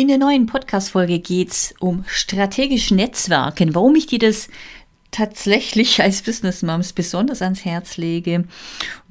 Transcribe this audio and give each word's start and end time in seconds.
In 0.00 0.08
der 0.08 0.16
neuen 0.16 0.46
Podcast-Folge 0.46 1.18
geht 1.18 1.50
es 1.50 1.74
um 1.78 2.04
strategische 2.06 2.94
Netzwerken. 2.94 3.74
Warum 3.74 3.94
ich 3.96 4.06
dir 4.06 4.18
das 4.18 4.48
tatsächlich 5.10 6.00
als 6.00 6.22
Business 6.22 6.62
Moms 6.62 6.94
besonders 6.94 7.42
ans 7.42 7.66
Herz 7.66 7.98
lege, 7.98 8.44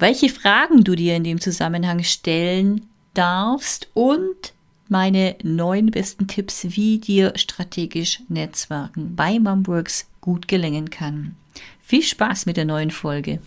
welche 0.00 0.28
Fragen 0.28 0.82
du 0.82 0.96
dir 0.96 1.14
in 1.14 1.22
dem 1.22 1.40
Zusammenhang 1.40 2.02
stellen 2.02 2.86
darfst 3.14 3.88
und 3.94 4.52
meine 4.88 5.36
neun 5.44 5.92
besten 5.92 6.26
Tipps, 6.26 6.66
wie 6.70 6.98
dir 6.98 7.34
strategisch 7.36 8.22
Netzwerken 8.28 9.14
bei 9.14 9.38
Momworks 9.38 10.08
gut 10.20 10.48
gelingen 10.48 10.90
kann. 10.90 11.36
Viel 11.80 12.02
Spaß 12.02 12.46
mit 12.46 12.56
der 12.56 12.64
neuen 12.64 12.90
Folge. 12.90 13.38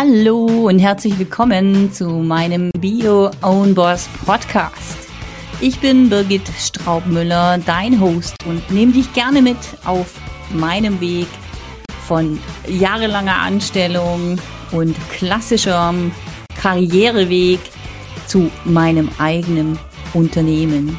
Hallo 0.00 0.68
und 0.68 0.78
herzlich 0.78 1.18
willkommen 1.18 1.92
zu 1.92 2.08
meinem 2.08 2.70
Bio 2.78 3.32
Own 3.42 3.74
Boss 3.74 4.08
Podcast. 4.24 4.96
Ich 5.60 5.80
bin 5.80 6.08
Birgit 6.08 6.48
Straubmüller, 6.56 7.58
dein 7.58 8.00
Host 8.00 8.36
und 8.46 8.70
nehme 8.70 8.92
dich 8.92 9.12
gerne 9.12 9.42
mit 9.42 9.56
auf 9.84 10.14
meinem 10.50 11.00
Weg 11.00 11.26
von 12.06 12.38
jahrelanger 12.68 13.38
Anstellung 13.38 14.38
und 14.70 14.96
klassischerem 15.10 16.12
Karriereweg 16.62 17.58
zu 18.28 18.52
meinem 18.64 19.10
eigenen 19.18 19.80
Unternehmen. 20.14 20.96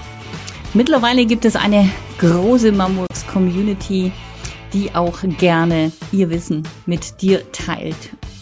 Mittlerweile 0.73 1.25
gibt 1.25 1.45
es 1.45 1.55
eine 1.55 1.89
große 2.17 2.73
Mammuts 2.73 3.25
Community, 3.27 4.11
die 4.73 4.93
auch 4.93 5.19
gerne 5.37 5.93
ihr 6.11 6.29
Wissen 6.29 6.67
mit 6.85 7.21
dir 7.21 7.49
teilt. 7.53 7.95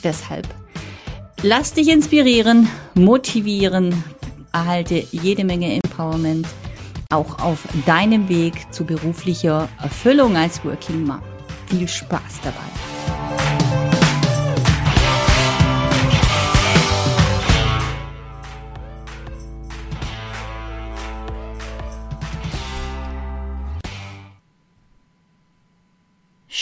Deshalb 0.04 0.48
lass 1.42 1.74
dich 1.74 1.90
inspirieren, 1.90 2.68
motivieren, 2.94 4.04
erhalte 4.52 5.04
jede 5.12 5.44
Menge 5.44 5.74
Empowerment 5.74 6.48
auch 7.10 7.40
auf 7.40 7.60
deinem 7.86 8.28
Weg 8.28 8.54
zu 8.74 8.86
beruflicher 8.86 9.70
Erfüllung 9.82 10.36
als 10.36 10.64
Working 10.66 11.06
Mom. 11.06 11.22
Viel 11.68 11.88
Spaß 11.88 12.42
dabei! 12.44 12.87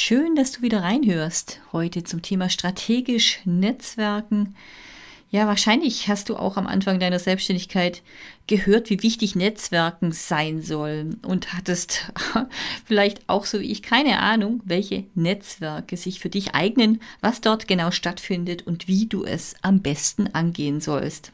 Schön, 0.08 0.36
dass 0.36 0.52
du 0.52 0.62
wieder 0.62 0.84
reinhörst 0.84 1.62
heute 1.74 2.04
zum 2.04 2.22
Thema 2.22 2.48
strategisch 2.48 3.40
Netzwerken. 3.44 4.54
Ja, 5.32 5.48
wahrscheinlich 5.48 6.08
hast 6.08 6.30
du 6.30 6.36
auch 6.36 6.58
am 6.58 6.68
Anfang 6.68 7.00
deiner 7.00 7.18
Selbstständigkeit 7.18 8.04
gehört, 8.46 8.92
wie 8.92 9.02
wichtig 9.02 9.36
Netzwerken 9.36 10.12
sein 10.12 10.62
sollen 10.62 11.16
und 11.26 11.54
hattest 11.54 12.12
vielleicht 12.86 13.28
auch 13.28 13.46
so 13.46 13.60
wie 13.60 13.72
ich 13.72 13.82
keine 13.82 14.20
Ahnung, 14.20 14.62
welche 14.64 15.06
Netzwerke 15.16 15.98
sich 15.98 16.20
für 16.20 16.30
dich 16.30 16.54
eignen, 16.54 17.02
was 17.22 17.42
dort 17.42 17.68
genau 17.68 17.90
stattfindet 17.90 18.68
und 18.68 18.88
wie 18.88 19.08
du 19.08 19.24
es 19.24 19.56
am 19.64 19.82
besten 19.82 20.28
angehen 20.36 20.82
sollst. 20.82 21.32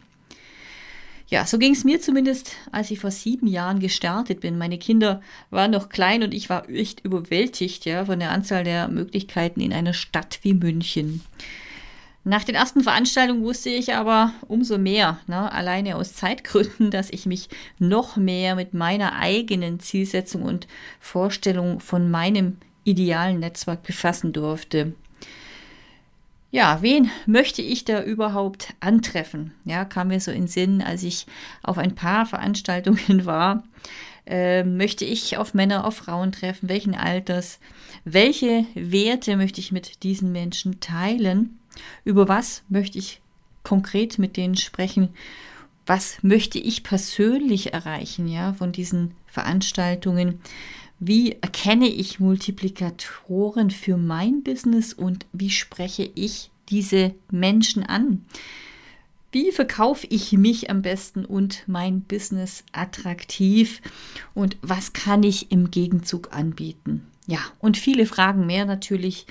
Ja, 1.32 1.46
so 1.46 1.58
ging 1.58 1.72
es 1.72 1.86
mir 1.86 2.02
zumindest, 2.02 2.58
als 2.74 2.92
ich 2.92 3.00
vor 3.00 3.10
sieben 3.10 3.48
Jahren 3.48 3.80
gestartet 3.80 4.42
bin. 4.42 4.58
Meine 4.58 4.78
Kinder 4.78 5.22
waren 5.50 5.72
noch 5.72 5.88
klein 5.88 6.24
und 6.24 6.34
ich 6.34 6.50
war 6.50 6.70
echt 6.70 7.06
überwältigt 7.06 7.86
ja, 7.86 8.04
von 8.04 8.20
der 8.20 8.32
Anzahl 8.32 8.66
der 8.66 8.90
Möglichkeiten 8.90 9.62
in 9.62 9.72
einer 9.72 9.94
Stadt 9.94 10.40
wie 10.42 10.54
München. 10.54 11.22
Nach 12.26 12.44
den 12.44 12.54
ersten 12.54 12.82
Veranstaltungen 12.82 13.46
wusste 13.46 13.70
ich 13.70 13.96
aber 13.96 14.34
umso 14.50 14.78
mehr, 14.78 15.20
ne, 15.28 15.50
alleine 15.50 15.96
aus 15.96 16.16
Zeitgründen, 16.16 16.92
dass 16.92 17.10
ich 17.10 17.26
mich 17.26 17.48
noch 17.80 18.18
mehr 18.18 18.56
mit 18.56 18.74
meiner 18.74 19.16
eigenen 19.16 19.80
Zielsetzung 19.80 20.42
und 20.42 20.68
Vorstellung 21.00 21.80
von 21.80 22.12
meinem 22.12 22.58
idealen 22.84 23.40
Netzwerk 23.40 23.84
befassen 23.84 24.34
durfte 24.34 24.96
ja, 26.52 26.82
wen 26.82 27.10
möchte 27.26 27.62
ich 27.62 27.86
da 27.86 28.04
überhaupt 28.04 28.74
antreffen? 28.82 29.54
Ja, 29.64 29.86
kam 29.86 30.10
mir 30.10 30.20
so 30.20 30.32
in 30.32 30.48
Sinn, 30.48 30.82
als 30.82 31.04
ich 31.04 31.26
auf 31.64 31.78
ein 31.78 31.96
paar 31.96 32.26
Veranstaltungen 32.26 33.26
war. 33.26 33.64
Äh, 34.28 34.64
möchte 34.64 35.06
ich 35.06 35.38
auf 35.38 35.54
Männer, 35.54 35.86
auf 35.86 35.96
Frauen 35.96 36.34
treffen? 36.34 36.70
Welchen 36.70 36.94
Alters? 36.94 37.60
Welche 38.04 38.66
Werte 38.76 39.38
möchte 39.38 39.62
ich 39.62 39.72
mit 39.72 40.04
diesen 40.04 40.32
Menschen 40.34 40.82
teilen? 40.82 41.58
Über 42.04 42.28
was 42.28 42.64
möchte 42.68 43.00
ich 43.00 43.22
konkret 43.64 44.20
mit 44.20 44.36
denen 44.36 44.58
sprechen? 44.58 45.10
Was 45.86 46.22
möchte 46.22 46.60
ich 46.60 46.84
persönlich 46.84 47.74
erreichen, 47.74 48.28
ja, 48.28 48.54
von 48.54 48.72
diesen 48.72 49.16
Veranstaltungen? 49.26 50.42
Wie 51.04 51.32
erkenne 51.42 51.88
ich 51.88 52.20
Multiplikatoren 52.20 53.72
für 53.72 53.98
mein 53.98 54.44
Business 54.44 54.94
und 54.94 55.26
wie 55.34 55.50
spreche 55.50 56.08
ich 56.14 56.52
diese 56.70 57.16
Menschen 57.32 57.84
an? 57.84 58.24
Wie 59.32 59.52
verkaufe 59.52 60.06
ich 60.12 60.32
mich 60.34 60.70
am 60.70 60.84
besten 60.84 61.26
und 61.26 61.64
mein 61.66 62.02
Business 62.02 62.64
attraktiv? 62.72 63.82
Und 64.36 64.58
was 64.62 64.94
kann 64.94 65.24
ich 65.24 65.52
im 65.52 65.72
Gegenzug 65.72 66.36
anbieten? 66.36 67.08
Ja, 67.26 67.40
und 67.58 67.78
viele 67.78 68.06
Fragen 68.06 68.46
mehr 68.46 68.66
natürlich, 68.66 69.26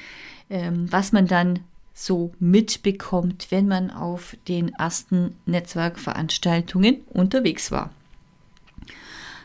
ähm, 0.49 0.91
was 0.91 1.13
man 1.13 1.29
dann 1.29 1.61
so 1.95 2.33
mitbekommt, 2.41 3.47
wenn 3.51 3.69
man 3.69 3.93
auf 3.93 4.37
den 4.49 4.71
ersten 4.71 5.37
Netzwerkveranstaltungen 5.47 7.03
unterwegs 7.11 7.71
war. 7.71 7.91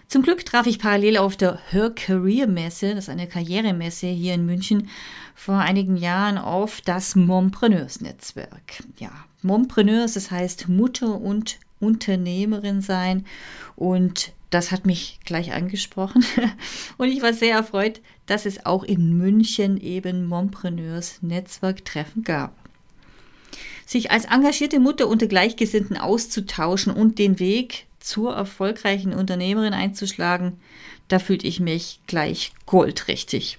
Zum 0.07 0.21
Glück 0.21 0.45
traf 0.45 0.67
ich 0.67 0.79
parallel 0.79 1.17
auf 1.17 1.35
der 1.35 1.59
Her 1.71 1.89
Career 1.89 2.47
Messe, 2.47 2.93
das 2.93 3.05
ist 3.05 3.09
eine 3.09 3.27
Karrieremesse 3.27 4.07
hier 4.07 4.35
in 4.35 4.45
München, 4.45 4.89
vor 5.33 5.57
einigen 5.57 5.97
Jahren 5.97 6.37
auf 6.37 6.81
das 6.81 7.15
Mompreneurs 7.15 8.01
Netzwerk. 8.01 8.83
Ja, 8.99 9.11
Mompreneurs, 9.41 10.13
das 10.13 10.31
heißt 10.31 10.69
Mutter 10.69 11.19
und 11.19 11.59
Unternehmerin 11.79 12.81
sein 12.81 13.25
und 13.75 14.31
das 14.51 14.71
hat 14.71 14.85
mich 14.85 15.19
gleich 15.25 15.53
angesprochen 15.53 16.23
und 16.97 17.09
ich 17.09 17.21
war 17.21 17.33
sehr 17.33 17.55
erfreut, 17.55 17.99
dass 18.27 18.45
es 18.45 18.65
auch 18.65 18.83
in 18.83 19.17
München 19.17 19.77
eben 19.81 20.25
Mompreneurs 20.25 21.17
Netzwerktreffen 21.21 22.23
gab. 22.23 22.55
Sich 23.85 24.11
als 24.11 24.25
engagierte 24.25 24.79
Mutter 24.79 25.07
unter 25.07 25.27
Gleichgesinnten 25.27 25.97
auszutauschen 25.97 26.93
und 26.93 27.19
den 27.19 27.39
Weg 27.39 27.85
zur 28.05 28.35
erfolgreichen 28.35 29.13
Unternehmerin 29.13 29.73
einzuschlagen, 29.73 30.59
da 31.07 31.17
fühlte 31.17 31.47
ich 31.47 31.59
mich 31.59 32.01
gleich 32.05 32.51
goldrichtig. 32.67 33.57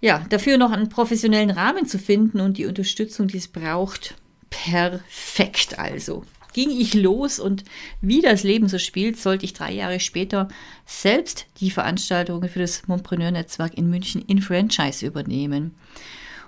Ja, 0.00 0.24
dafür 0.28 0.58
noch 0.58 0.70
einen 0.70 0.90
professionellen 0.90 1.50
Rahmen 1.50 1.86
zu 1.86 1.98
finden 1.98 2.40
und 2.40 2.58
die 2.58 2.66
Unterstützung, 2.66 3.26
die 3.26 3.38
es 3.38 3.48
braucht, 3.48 4.16
perfekt 4.50 5.78
also. 5.78 6.24
Ging 6.52 6.70
ich 6.70 6.92
los 6.92 7.40
und 7.40 7.64
wie 8.02 8.20
das 8.20 8.42
Leben 8.42 8.68
so 8.68 8.78
spielt, 8.78 9.18
sollte 9.18 9.46
ich 9.46 9.54
drei 9.54 9.72
Jahre 9.72 9.98
später 9.98 10.48
selbst 10.84 11.46
die 11.60 11.70
Veranstaltungen 11.70 12.48
für 12.50 12.58
das 12.58 12.86
Montpreneur-Netzwerk 12.86 13.76
in 13.78 13.88
München 13.88 14.22
in 14.26 14.42
Franchise 14.42 15.06
übernehmen. 15.06 15.74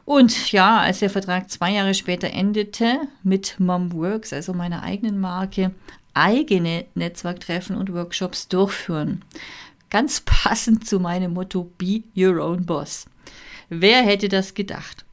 Und 0.04 0.52
ja, 0.52 0.80
als 0.80 0.98
der 0.98 1.10
Vertrag 1.10 1.50
zwei 1.50 1.72
Jahre 1.72 1.94
später 1.94 2.30
endete 2.30 2.98
mit 3.22 3.58
MomWorks, 3.58 4.32
also 4.32 4.52
meiner 4.52 4.82
eigenen 4.82 5.20
Marke, 5.20 5.72
eigene 6.20 6.84
Netzwerktreffen 6.94 7.76
und 7.76 7.92
Workshops 7.94 8.48
durchführen. 8.48 9.22
Ganz 9.88 10.20
passend 10.20 10.86
zu 10.86 11.00
meinem 11.00 11.32
Motto 11.32 11.70
Be 11.78 12.02
Your 12.14 12.44
Own 12.44 12.66
Boss. 12.66 13.06
Wer 13.70 14.02
hätte 14.02 14.28
das 14.28 14.54
gedacht? 14.54 15.04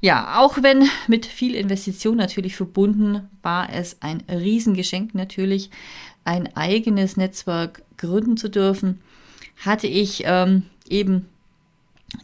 Ja, 0.00 0.40
auch 0.40 0.62
wenn 0.62 0.88
mit 1.08 1.26
viel 1.26 1.54
Investition 1.54 2.16
natürlich 2.16 2.56
verbunden, 2.56 3.28
war 3.42 3.70
es 3.70 4.00
ein 4.00 4.22
Riesengeschenk 4.30 5.14
natürlich, 5.14 5.70
ein 6.24 6.54
eigenes 6.56 7.16
Netzwerk 7.16 7.82
gründen 7.98 8.36
zu 8.36 8.48
dürfen. 8.48 9.00
Hatte 9.58 9.88
ich 9.88 10.22
ähm, 10.24 10.62
eben 10.88 11.26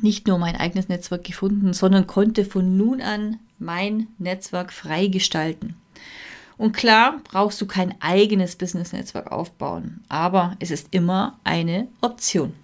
nicht 0.00 0.26
nur 0.26 0.38
mein 0.38 0.56
eigenes 0.56 0.88
Netzwerk 0.88 1.24
gefunden, 1.24 1.72
sondern 1.72 2.06
konnte 2.06 2.44
von 2.44 2.76
nun 2.76 3.02
an 3.02 3.40
mein 3.58 4.06
Netzwerk 4.18 4.72
frei 4.72 5.08
gestalten. 5.08 5.76
Und 6.58 6.72
klar 6.72 7.20
brauchst 7.24 7.60
du 7.60 7.66
kein 7.66 7.94
eigenes 8.00 8.56
Business-Netzwerk 8.56 9.30
aufbauen, 9.30 10.04
aber 10.08 10.56
es 10.58 10.70
ist 10.70 10.88
immer 10.90 11.38
eine 11.44 11.88
Option. 12.00 12.54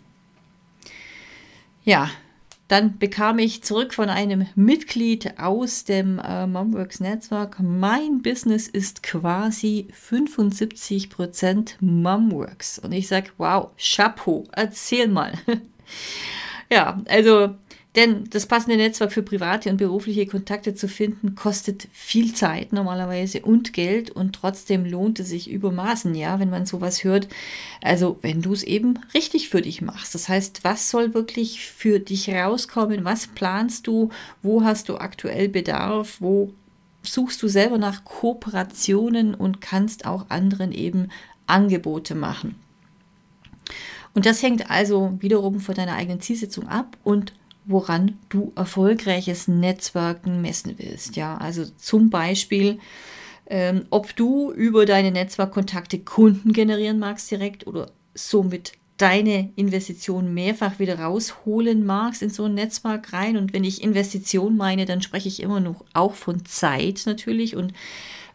Ja, 1.84 2.10
dann 2.72 2.98
bekam 2.98 3.38
ich 3.38 3.62
zurück 3.62 3.92
von 3.92 4.08
einem 4.08 4.46
Mitglied 4.54 5.38
aus 5.38 5.84
dem 5.84 6.18
äh, 6.18 6.46
Momworks 6.46 7.00
Netzwerk, 7.00 7.60
mein 7.60 8.22
Business 8.22 8.66
ist 8.66 9.02
quasi 9.02 9.88
75% 9.92 11.74
Momworks. 11.80 12.78
Und 12.78 12.92
ich 12.92 13.08
sage, 13.08 13.30
wow, 13.36 13.68
Chapeau, 13.76 14.44
erzähl 14.52 15.08
mal. 15.08 15.34
ja, 16.70 16.98
also 17.10 17.56
Denn 17.94 18.24
das 18.30 18.46
passende 18.46 18.78
Netzwerk 18.78 19.12
für 19.12 19.22
private 19.22 19.68
und 19.68 19.76
berufliche 19.76 20.26
Kontakte 20.26 20.74
zu 20.74 20.88
finden, 20.88 21.34
kostet 21.34 21.88
viel 21.92 22.34
Zeit 22.34 22.72
normalerweise 22.72 23.42
und 23.42 23.74
Geld 23.74 24.10
und 24.10 24.34
trotzdem 24.34 24.86
lohnt 24.86 25.20
es 25.20 25.28
sich 25.28 25.50
übermaßen, 25.50 26.14
ja, 26.14 26.40
wenn 26.40 26.48
man 26.48 26.64
sowas 26.64 27.04
hört. 27.04 27.28
Also 27.82 28.18
wenn 28.22 28.40
du 28.40 28.54
es 28.54 28.62
eben 28.62 28.98
richtig 29.12 29.50
für 29.50 29.60
dich 29.60 29.82
machst. 29.82 30.14
Das 30.14 30.30
heißt, 30.30 30.64
was 30.64 30.88
soll 30.88 31.12
wirklich 31.12 31.66
für 31.66 32.00
dich 32.00 32.30
rauskommen? 32.30 33.04
Was 33.04 33.26
planst 33.26 33.86
du? 33.86 34.08
Wo 34.42 34.64
hast 34.64 34.88
du 34.88 34.96
aktuell 34.96 35.50
Bedarf? 35.50 36.16
Wo 36.20 36.54
suchst 37.02 37.42
du 37.42 37.48
selber 37.48 37.76
nach 37.76 38.04
Kooperationen 38.04 39.34
und 39.34 39.60
kannst 39.60 40.06
auch 40.06 40.30
anderen 40.30 40.72
eben 40.72 41.08
Angebote 41.46 42.14
machen? 42.14 42.54
Und 44.14 44.24
das 44.24 44.42
hängt 44.42 44.70
also 44.70 45.12
wiederum 45.20 45.60
von 45.60 45.74
deiner 45.74 45.94
eigenen 45.94 46.20
Zielsetzung 46.20 46.68
ab 46.68 46.96
und 47.02 47.32
woran 47.64 48.18
du 48.28 48.52
erfolgreiches 48.56 49.48
Netzwerken 49.48 50.42
messen 50.42 50.74
willst. 50.78 51.16
Ja, 51.16 51.36
also 51.36 51.64
zum 51.76 52.10
Beispiel, 52.10 52.78
ähm, 53.46 53.86
ob 53.90 54.14
du 54.16 54.52
über 54.52 54.86
deine 54.86 55.10
Netzwerkkontakte 55.10 55.98
Kunden 55.98 56.52
generieren 56.52 56.98
magst 56.98 57.30
direkt 57.30 57.66
oder 57.66 57.90
somit 58.14 58.72
deine 58.98 59.50
Investition 59.56 60.32
mehrfach 60.32 60.78
wieder 60.78 60.98
rausholen 60.98 61.84
magst 61.84 62.22
in 62.22 62.30
so 62.30 62.44
ein 62.44 62.54
Netzwerk 62.54 63.12
rein. 63.12 63.36
Und 63.36 63.52
wenn 63.52 63.64
ich 63.64 63.82
Investition 63.82 64.56
meine, 64.56 64.84
dann 64.84 65.02
spreche 65.02 65.28
ich 65.28 65.42
immer 65.42 65.60
noch 65.60 65.84
auch 65.92 66.14
von 66.14 66.44
Zeit 66.44 67.02
natürlich 67.06 67.56
und 67.56 67.72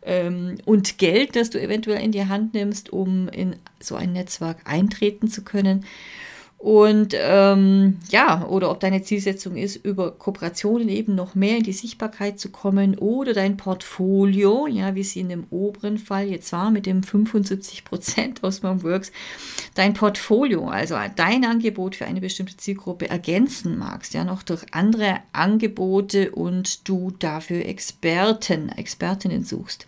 ähm, 0.04 0.56
und 0.66 0.98
Geld, 0.98 1.36
das 1.36 1.50
du 1.50 1.62
eventuell 1.62 2.02
in 2.02 2.12
die 2.12 2.26
Hand 2.26 2.54
nimmst, 2.54 2.92
um 2.92 3.28
in 3.30 3.56
so 3.80 3.96
ein 3.96 4.14
Netzwerk 4.14 4.60
eintreten 4.66 5.28
zu 5.28 5.44
können. 5.44 5.86
Und 6.60 7.14
ähm, 7.16 8.00
ja, 8.10 8.48
oder 8.48 8.72
ob 8.72 8.80
deine 8.80 9.04
Zielsetzung 9.04 9.58
ist, 9.58 9.76
über 9.76 10.12
Kooperationen 10.12 10.90
eben 10.90 11.14
noch 11.14 11.36
mehr 11.36 11.58
in 11.58 11.64
die 11.64 11.72
Sichtbarkeit 11.72 12.40
zu 12.40 12.50
kommen 12.50 12.98
oder 12.98 13.34
dein 13.34 13.58
Portfolio, 13.58 14.66
ja, 14.66 14.96
wie 14.96 15.04
sie 15.04 15.20
in 15.20 15.30
dem 15.30 15.46
oberen 15.52 16.00
Fall 16.00 16.28
jetzt 16.28 16.52
war 16.52 16.72
mit 16.72 16.88
dem 16.88 17.04
75 17.04 17.86
Prozent 17.86 18.40
aus 18.44 18.64
Works, 18.64 19.12
dein 19.76 19.94
Portfolio, 19.94 20.68
also 20.68 20.96
dein 21.16 21.46
Angebot 21.46 21.96
für 21.96 22.06
eine 22.06 22.22
bestimmte 22.22 22.58
Zielgruppe 22.58 23.08
ergänzen 23.08 23.78
magst, 23.78 24.16
ja, 24.16 24.24
noch 24.24 24.42
durch 24.42 24.66
andere 24.72 25.20
Angebote 25.34 26.32
und 26.32 26.90
du 26.90 27.12
dafür 27.20 27.66
Experten, 27.66 28.70
Expertinnen 28.70 29.44
suchst. 29.44 29.86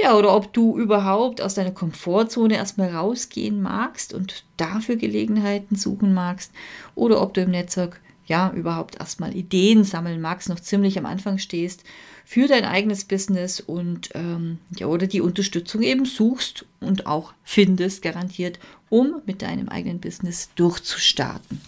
Ja, 0.00 0.16
oder 0.16 0.34
ob 0.34 0.52
du 0.52 0.78
überhaupt 0.78 1.40
aus 1.40 1.54
deiner 1.54 1.72
Komfortzone 1.72 2.54
erstmal 2.54 2.94
rausgehen 2.94 3.60
magst 3.60 4.14
und 4.14 4.44
dafür 4.56 4.94
Gelegenheiten 4.94 5.74
suchen 5.74 6.14
magst. 6.14 6.52
Oder 6.94 7.20
ob 7.20 7.34
du 7.34 7.40
im 7.40 7.50
Netzwerk 7.50 8.00
ja 8.26 8.52
überhaupt 8.52 8.96
erstmal 9.00 9.34
Ideen 9.34 9.82
sammeln 9.82 10.20
magst, 10.20 10.48
noch 10.48 10.60
ziemlich 10.60 10.98
am 10.98 11.06
Anfang 11.06 11.38
stehst 11.38 11.82
für 12.24 12.46
dein 12.46 12.64
eigenes 12.64 13.06
Business 13.06 13.58
und 13.58 14.10
ähm, 14.14 14.58
ja, 14.76 14.86
oder 14.86 15.06
die 15.06 15.22
Unterstützung 15.22 15.82
eben 15.82 16.04
suchst 16.04 16.66
und 16.78 17.06
auch 17.06 17.32
findest, 17.42 18.02
garantiert, 18.02 18.58
um 18.90 19.22
mit 19.24 19.40
deinem 19.42 19.68
eigenen 19.68 19.98
Business 19.98 20.50
durchzustarten. 20.54 21.60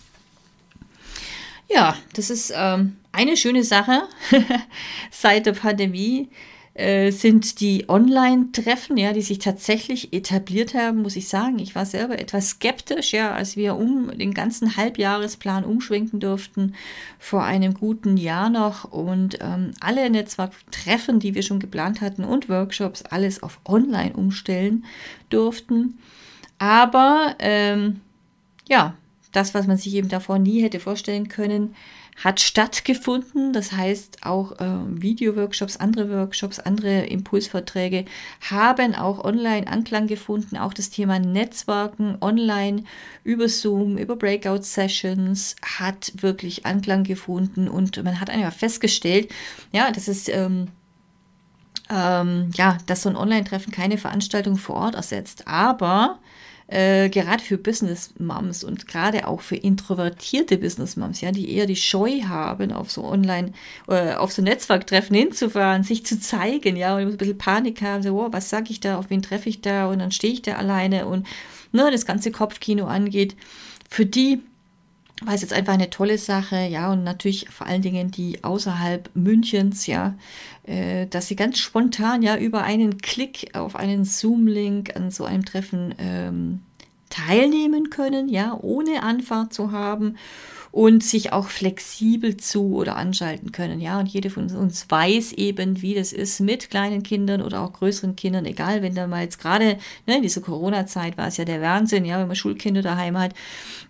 Ja, 1.69 1.97
das 2.13 2.31
ist 2.31 2.53
ähm, 2.55 2.97
eine 3.11 3.37
schöne 3.37 3.65
Sache 3.65 4.03
seit 5.11 5.47
der 5.47 5.53
Pandemie 5.53 6.29
äh, 6.81 7.11
sind 7.11 7.61
die 7.61 7.89
Online-Treffen, 7.89 8.97
ja, 8.97 9.13
die 9.13 9.23
sich 9.23 9.39
tatsächlich 9.39 10.13
etabliert 10.13 10.75
haben, 10.75 11.03
muss 11.03 11.17
ich 11.17 11.29
sagen. 11.29 11.59
Ich 11.59 11.75
war 11.75 11.85
selber 11.85 12.19
etwas 12.19 12.51
skeptisch, 12.51 13.13
ja, 13.13 13.33
als 13.33 13.57
wir 13.57 13.77
um 13.77 14.11
den 14.17 14.33
ganzen 14.33 14.77
Halbjahresplan 14.77 15.65
umschwenken 15.65 16.21
durften 16.21 16.75
vor 17.19 17.45
einem 17.45 17.75
guten 17.75 18.17
Jahr 18.17 18.49
noch 18.49 18.85
und 18.85 19.39
ähm, 19.41 19.73
alle 19.81 20.09
Netzwerktreffen, 20.09 21.21
die 21.21 21.35
wir 21.35 21.43
schon 21.43 21.61
geplant 21.61 22.01
hatten 22.01 22.25
und 22.25 22.49
Workshops, 22.49 23.03
alles 23.03 23.43
auf 23.43 23.61
Online 23.65 24.15
umstellen 24.15 24.85
durften. 25.29 25.99
Aber 26.59 27.37
ähm, 27.39 28.01
ja, 28.69 28.95
das, 29.33 29.55
was 29.55 29.67
man 29.67 29.77
sich 29.77 29.95
eben 29.95 30.09
davor 30.09 30.39
nie 30.39 30.63
hätte 30.63 30.81
vorstellen 30.81 31.29
können, 31.29 31.75
hat 32.17 32.41
stattgefunden. 32.41 33.53
Das 33.53 33.73
heißt, 33.73 34.19
auch 34.23 34.53
äh, 34.61 34.67
Video-Workshops, 34.87 35.77
andere 35.77 36.11
Workshops, 36.11 36.59
andere 36.59 37.07
Impulsverträge 37.07 38.05
haben 38.49 38.95
auch 38.95 39.25
online 39.25 39.67
Anklang 39.67 40.07
gefunden. 40.07 40.57
Auch 40.57 40.75
das 40.75 40.91
Thema 40.91 41.19
Netzwerken 41.19 42.19
online 42.21 42.85
über 43.25 43.49
Zoom, 43.49 43.97
über 43.99 44.17
Breakout-Sessions 44.17 45.57
hat 45.79 46.13
wirklich 46.17 46.67
Anklang 46.67 47.05
gefunden 47.05 47.69
und 47.69 48.03
man 48.03 48.21
hat 48.21 48.31
einfach 48.31 48.53
festgestellt, 48.53 49.31
ja, 49.73 49.91
das 49.91 50.09
ist 50.09 50.29
ähm, 50.29 50.69
ähm, 51.91 52.51
ja, 52.55 52.79
dass 52.87 53.03
so 53.03 53.09
ein 53.09 53.17
Online-Treffen 53.17 53.73
keine 53.73 53.99
Veranstaltung 53.99 54.57
vor 54.57 54.77
Ort 54.77 54.95
ersetzt. 54.95 55.49
Aber 55.49 56.19
äh, 56.71 57.09
gerade 57.09 57.43
für 57.43 57.59
Business 57.59 58.15
Moms 58.19 58.63
und 58.63 58.87
gerade 58.87 59.27
auch 59.27 59.41
für 59.41 59.57
introvertierte 59.57 60.57
Business 60.57 60.97
Moms, 60.97 61.21
ja, 61.21 61.33
die 61.33 61.53
eher 61.53 61.67
die 61.67 61.77
Scheu 61.77 62.23
haben, 62.23 62.71
auf 62.71 62.93
so 62.93 63.05
Online, 63.05 63.53
äh, 63.89 64.15
auf 64.15 64.33
so 64.33 64.41
Netzwerktreffen 64.41 65.17
hinzufahren, 65.17 65.83
sich 65.83 66.07
zu 66.07 66.21
zeigen, 66.21 66.77
ja, 66.77 66.97
und 66.97 67.03
ein 67.03 67.17
bisschen 67.17 67.39
Panik 67.39 67.83
haben, 67.83 68.05
so, 68.05 68.17
oh, 68.17 68.29
was 68.31 68.51
sag 68.51 68.71
ich 68.71 68.79
da, 68.79 68.99
auf 68.99 69.11
wen 69.11 69.21
treffe 69.21 69.49
ich 69.49 69.61
da 69.61 69.89
und 69.89 69.99
dann 69.99 70.13
stehe 70.13 70.33
ich 70.33 70.43
da 70.43 70.55
alleine 70.55 71.07
und 71.07 71.27
ne, 71.73 71.91
das 71.91 72.07
ganze 72.07 72.31
Kopfkino 72.31 72.87
angeht. 72.87 73.35
Für 73.89 74.07
die 74.07 74.41
war 75.23 75.35
es 75.35 75.43
jetzt 75.43 75.53
einfach 75.53 75.75
eine 75.75 75.91
tolle 75.91 76.19
Sache, 76.19 76.67
ja, 76.67 76.93
und 76.93 77.05
natürlich 77.05 77.49
vor 77.51 77.67
allen 77.67 77.83
Dingen 77.83 78.11
die 78.11 78.43
außerhalb 78.43 79.11
Münchens, 79.15 79.87
ja, 79.87 80.15
äh, 80.65 81.07
dass 81.07 81.29
sie 81.29 81.37
ganz 81.37 81.59
spontan, 81.59 82.23
ja, 82.23 82.37
über 82.37 82.63
einen 82.63 82.99
Klick 82.99 83.55
auf 83.55 83.77
einen 83.77 84.05
Zoom-Link 84.05 84.97
an 84.97 85.11
so 85.11 85.25
einem 85.25 85.45
Treffen 85.45 85.95
ähm, 85.99 86.61
teilnehmen 87.11 87.91
können, 87.91 88.29
ja, 88.29 88.57
ohne 88.61 89.03
Anfahrt 89.03 89.53
zu 89.53 89.73
haben 89.73 90.17
und 90.73 91.03
sich 91.03 91.33
auch 91.33 91.49
flexibel 91.49 92.37
zu 92.37 92.75
oder 92.75 92.97
anschalten 92.97 93.51
können. 93.53 93.81
Ja, 93.81 93.99
und 93.99 94.07
jede 94.07 94.31
von 94.31 94.51
uns 94.51 94.87
weiß 94.89 95.33
eben, 95.33 95.83
wie 95.83 95.95
das 95.95 96.13
ist 96.13 96.41
mit 96.41 96.71
kleinen 96.71 97.03
Kindern 97.03 97.43
oder 97.43 97.63
auch 97.63 97.73
größeren 97.73 98.15
Kindern, 98.15 98.47
egal, 98.47 98.83
wenn 98.83 98.95
da 98.95 99.07
mal 99.07 99.23
jetzt 99.23 99.41
gerade, 99.41 99.79
ne, 100.07 100.17
in 100.17 100.23
dieser 100.23 100.41
Corona-Zeit 100.41 101.19
war 101.19 101.27
es 101.27 101.37
ja 101.37 101.45
der 101.45 101.61
Wahnsinn, 101.61 102.05
ja, 102.05 102.21
wenn 102.21 102.29
man 102.29 102.37
Schulkinder 102.37 102.83
daheim 102.83 103.19
hat, 103.19 103.35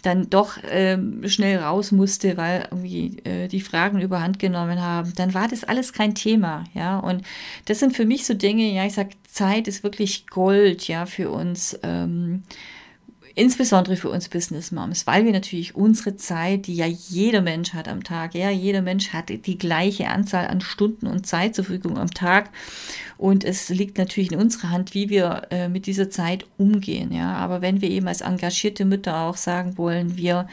dann 0.02 0.30
doch 0.30 0.56
ähm, 0.70 1.28
schnell 1.28 1.58
raus 1.58 1.92
musste, 1.92 2.36
weil 2.36 2.68
irgendwie 2.70 3.18
äh, 3.24 3.48
die 3.48 3.60
Fragen 3.60 4.00
überhand 4.00 4.38
genommen 4.38 4.80
haben, 4.80 5.12
dann 5.16 5.34
war 5.34 5.48
das 5.48 5.64
alles 5.64 5.92
kein 5.92 6.14
Thema, 6.14 6.64
ja. 6.74 6.98
Und 6.98 7.22
das 7.66 7.78
sind 7.78 7.94
für 7.94 8.06
mich 8.06 8.24
so 8.24 8.34
Dinge, 8.34 8.72
ja, 8.72 8.86
ich 8.86 8.94
sag, 8.94 9.08
Zeit 9.28 9.68
ist 9.68 9.82
wirklich 9.82 10.26
Gold, 10.28 10.88
ja, 10.88 11.06
für 11.06 11.30
uns. 11.30 11.78
Ähm, 11.82 12.42
insbesondere 13.40 13.96
für 13.96 14.10
uns 14.10 14.28
Business 14.28 14.70
Moms, 14.70 15.06
weil 15.06 15.24
wir 15.24 15.32
natürlich 15.32 15.74
unsere 15.74 16.14
Zeit, 16.16 16.66
die 16.66 16.74
ja 16.74 16.84
jeder 16.84 17.40
Mensch 17.40 17.72
hat 17.72 17.88
am 17.88 18.04
Tag, 18.04 18.34
ja, 18.34 18.50
jeder 18.50 18.82
Mensch 18.82 19.14
hat 19.14 19.30
die 19.30 19.56
gleiche 19.56 20.08
Anzahl 20.08 20.46
an 20.46 20.60
Stunden 20.60 21.06
und 21.06 21.26
Zeit 21.26 21.54
zur 21.54 21.64
Verfügung 21.64 21.96
am 21.96 22.10
Tag. 22.10 22.50
Und 23.16 23.42
es 23.42 23.70
liegt 23.70 23.96
natürlich 23.96 24.30
in 24.30 24.38
unserer 24.38 24.70
Hand, 24.70 24.92
wie 24.92 25.08
wir 25.08 25.46
äh, 25.50 25.68
mit 25.68 25.86
dieser 25.86 26.10
Zeit 26.10 26.44
umgehen, 26.58 27.12
ja, 27.12 27.32
aber 27.32 27.62
wenn 27.62 27.80
wir 27.80 27.88
eben 27.88 28.08
als 28.08 28.20
engagierte 28.20 28.84
Mütter 28.84 29.16
auch 29.20 29.38
sagen 29.38 29.78
wollen, 29.78 30.18
wir, 30.18 30.46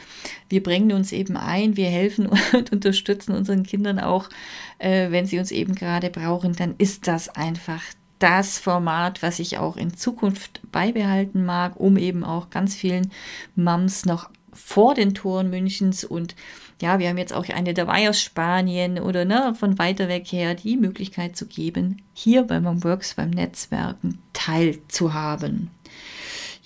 wir 0.48 0.62
bringen 0.62 0.92
uns 0.92 1.12
eben 1.12 1.36
ein, 1.36 1.76
wir 1.76 1.88
helfen 1.88 2.26
und 2.54 2.72
unterstützen 2.72 3.34
unseren 3.34 3.64
Kindern 3.64 3.98
auch, 3.98 4.30
äh, 4.78 5.10
wenn 5.10 5.26
sie 5.26 5.38
uns 5.38 5.50
eben 5.50 5.74
gerade 5.74 6.08
brauchen, 6.08 6.54
dann 6.54 6.74
ist 6.78 7.06
das 7.06 7.28
einfach 7.28 7.82
das 8.18 8.58
Format, 8.58 9.22
was 9.22 9.38
ich 9.38 9.58
auch 9.58 9.76
in 9.76 9.96
Zukunft 9.96 10.60
beibehalten 10.72 11.44
mag, 11.44 11.78
um 11.78 11.96
eben 11.96 12.24
auch 12.24 12.50
ganz 12.50 12.74
vielen 12.74 13.10
Mums 13.54 14.04
noch 14.04 14.30
vor 14.52 14.94
den 14.94 15.14
Toren 15.14 15.50
Münchens 15.50 16.04
und 16.04 16.34
ja, 16.80 17.00
wir 17.00 17.08
haben 17.08 17.18
jetzt 17.18 17.32
auch 17.32 17.48
eine 17.48 17.74
dabei 17.74 18.08
aus 18.08 18.20
Spanien 18.20 19.00
oder 19.00 19.24
ne, 19.24 19.54
von 19.58 19.78
weiter 19.78 20.08
weg 20.08 20.26
her 20.30 20.54
die 20.54 20.76
Möglichkeit 20.76 21.36
zu 21.36 21.46
geben, 21.46 22.02
hier 22.12 22.44
bei 22.44 22.60
Mom 22.60 22.84
Works 22.84 23.14
beim 23.14 23.30
Netzwerken 23.30 24.18
teilzuhaben. 24.32 25.70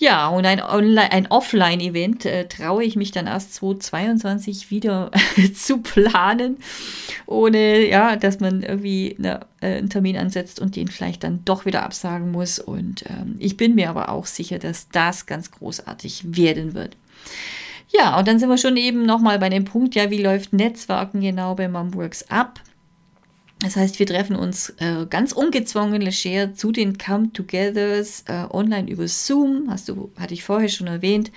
Ja, 0.03 0.27
und 0.27 0.45
ein, 0.45 0.59
ein 0.59 1.27
Offline-Event 1.27 2.25
äh, 2.25 2.45
traue 2.49 2.83
ich 2.83 2.97
mich 2.97 3.11
dann 3.11 3.25
erst 3.25 3.53
2022 3.53 4.69
wieder 4.69 5.11
zu 5.55 5.77
planen, 5.77 6.57
ohne 7.25 7.87
ja, 7.87 8.17
dass 8.17 8.41
man 8.41 8.63
irgendwie 8.63 9.15
eine, 9.17 9.45
äh, 9.61 9.77
einen 9.77 9.89
Termin 9.89 10.17
ansetzt 10.17 10.59
und 10.59 10.75
den 10.75 10.89
vielleicht 10.89 11.23
dann 11.23 11.45
doch 11.45 11.63
wieder 11.63 11.83
absagen 11.83 12.33
muss. 12.33 12.59
Und 12.59 13.05
ähm, 13.09 13.37
ich 13.39 13.55
bin 13.55 13.75
mir 13.75 13.89
aber 13.89 14.09
auch 14.09 14.25
sicher, 14.25 14.59
dass 14.59 14.89
das 14.89 15.25
ganz 15.25 15.51
großartig 15.51 16.35
werden 16.35 16.73
wird. 16.73 16.97
Ja, 17.87 18.19
und 18.19 18.27
dann 18.27 18.39
sind 18.39 18.49
wir 18.49 18.57
schon 18.57 18.75
eben 18.75 19.05
nochmal 19.05 19.39
bei 19.39 19.47
dem 19.47 19.63
Punkt, 19.63 19.95
ja, 19.95 20.09
wie 20.09 20.21
läuft 20.21 20.51
Netzwerken 20.51 21.21
genau 21.21 21.55
bei 21.55 21.69
Momworks 21.69 22.29
ab? 22.29 22.59
Das 23.63 23.77
heißt, 23.77 23.97
wir 23.97 24.05
treffen 24.05 24.35
uns 24.35 24.73
äh, 24.79 25.05
ganz 25.09 25.31
ungezwungen, 25.31 26.01
leger 26.01 26.53
zu 26.53 26.73
den 26.73 26.97
Come-Togethers 26.97 28.25
äh, 28.27 28.45
online 28.51 28.91
über 28.91 29.07
Zoom, 29.07 29.69
hast 29.69 29.87
du, 29.87 30.11
hatte 30.19 30.33
ich 30.33 30.43
vorher 30.43 30.67
schon 30.67 30.87
erwähnt. 30.87 31.31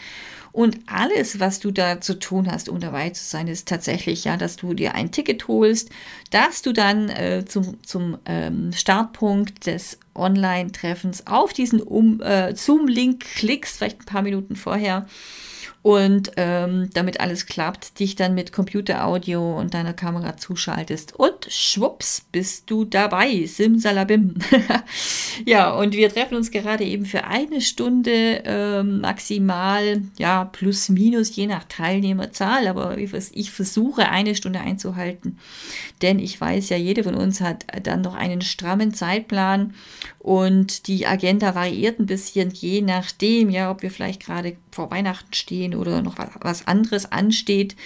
Und 0.51 0.79
alles, 0.87 1.39
was 1.39 1.61
du 1.61 1.71
da 1.71 2.01
zu 2.01 2.19
tun 2.19 2.51
hast, 2.51 2.69
um 2.69 2.81
dabei 2.81 3.11
zu 3.11 3.23
sein, 3.23 3.47
ist 3.47 3.69
tatsächlich 3.69 4.25
ja, 4.25 4.37
dass 4.37 4.57
du 4.57 4.75
dir 4.75 4.95
ein 4.95 5.13
Ticket 5.13 5.47
holst, 5.47 5.91
dass 6.31 6.63
du 6.63 6.73
dann 6.73 7.11
äh, 7.11 7.45
zum, 7.47 7.81
zum 7.85 8.19
ähm, 8.25 8.73
Startpunkt 8.73 9.67
des 9.67 9.99
Online-Treffens 10.15 11.29
auf 11.29 11.53
diesen 11.53 11.81
um, 11.81 12.21
äh, 12.23 12.57
Zoom-Link 12.57 13.21
klickst, 13.21 13.77
vielleicht 13.77 14.01
ein 14.01 14.07
paar 14.07 14.23
Minuten 14.23 14.57
vorher 14.57 15.07
und 15.87 16.33
ähm, 16.37 16.91
damit 16.95 17.21
alles 17.21 17.47
klappt, 17.47 18.01
dich 18.01 18.17
dann 18.17 18.35
mit 18.35 18.53
Computeraudio 18.53 19.57
und 19.57 19.73
deiner 19.73 19.93
Kamera 19.93 20.37
zuschaltest 20.37 21.15
und 21.15 21.47
schwupps 21.49 22.27
bist 22.33 22.69
du 22.69 22.85
dabei, 22.85 23.47
simsalabim. 23.47 24.35
ja, 25.47 25.73
und 25.73 25.95
wir 25.95 26.13
treffen 26.13 26.35
uns 26.35 26.51
gerade 26.51 26.83
eben 26.83 27.07
für 27.07 27.23
eine 27.23 27.61
Stunde 27.61 28.43
äh, 28.45 28.83
maximal, 28.83 30.03
ja, 30.19 30.47
plus 30.47 30.89
minus, 30.89 31.37
je 31.37 31.47
nach 31.47 31.63
Teilnehmerzahl, 31.69 32.67
aber 32.67 32.99
ich 32.99 33.53
versuche 33.53 34.09
eine 34.09 34.35
Stunde 34.35 34.59
einzuhalten, 34.59 35.39
denn 36.03 36.19
ich 36.19 36.41
weiß 36.41 36.69
ja, 36.71 36.77
jede 36.77 37.05
von 37.05 37.15
uns 37.15 37.41
hat 37.41 37.65
dann 37.85 38.01
noch 38.01 38.17
einen 38.17 38.41
strammen 38.41 38.93
Zeitplan 38.93 39.73
und 40.27 40.89
die 40.89 41.07
Agenda 41.07 41.55
variiert 41.55 42.01
ein 42.01 42.07
bisschen, 42.07 42.51
je 42.51 42.83
nachdem, 42.83 43.49
ja, 43.49 43.71
ob 43.71 43.83
wir 43.83 43.93
vielleicht 43.93 44.27
gerade 44.27 44.57
vor 44.73 44.91
Weihnachten 44.91 45.33
stehen 45.33 45.73
oder 45.73 46.03
noch 46.03 46.17
was 46.41 46.67
anderes 46.67 47.13
ansteht. 47.13 47.77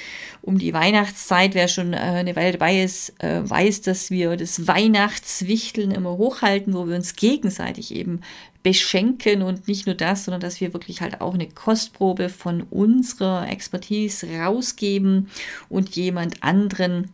Um 0.40 0.56
die 0.56 0.73
Weihnachtszeit, 0.73 1.54
wer 1.54 1.68
schon 1.68 1.92
äh, 1.92 1.99
eine 1.99 2.37
Weile 2.37 2.52
dabei 2.52 2.82
ist, 2.82 3.23
äh, 3.23 3.42
weiß, 3.44 3.82
dass 3.82 4.11
wir 4.11 4.38
das 4.38 4.66
Weihnachtswichteln 4.66 5.90
immer 5.90 6.16
hochhalten, 6.16 6.73
wo 6.73 6.88
wir 6.88 6.97
uns 6.97 7.14
gegenseitig 7.14 7.94
eben 7.94 8.23
beschenken 8.62 9.42
und 9.42 9.68
nicht 9.68 9.85
nur 9.85 9.94
das, 9.94 10.25
sondern 10.25 10.40
dass 10.40 10.62
wir 10.62 10.73
wirklich 10.73 11.02
halt 11.02 11.20
auch 11.20 11.35
eine 11.35 11.47
Kostprobe 11.47 12.30
von 12.30 12.62
unserer 12.62 13.50
Expertise 13.50 14.26
rausgeben 14.38 15.28
und 15.68 15.94
jemand 15.94 16.42
anderen 16.42 17.11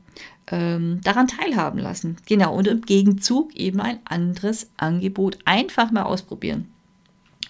ähm, 0.50 1.00
daran 1.02 1.28
teilhaben 1.28 1.78
lassen. 1.78 2.16
Genau, 2.26 2.54
und 2.54 2.66
im 2.66 2.82
Gegenzug 2.82 3.54
eben 3.54 3.80
ein 3.80 3.98
anderes 4.04 4.70
Angebot 4.76 5.38
einfach 5.44 5.90
mal 5.90 6.04
ausprobieren. 6.04 6.68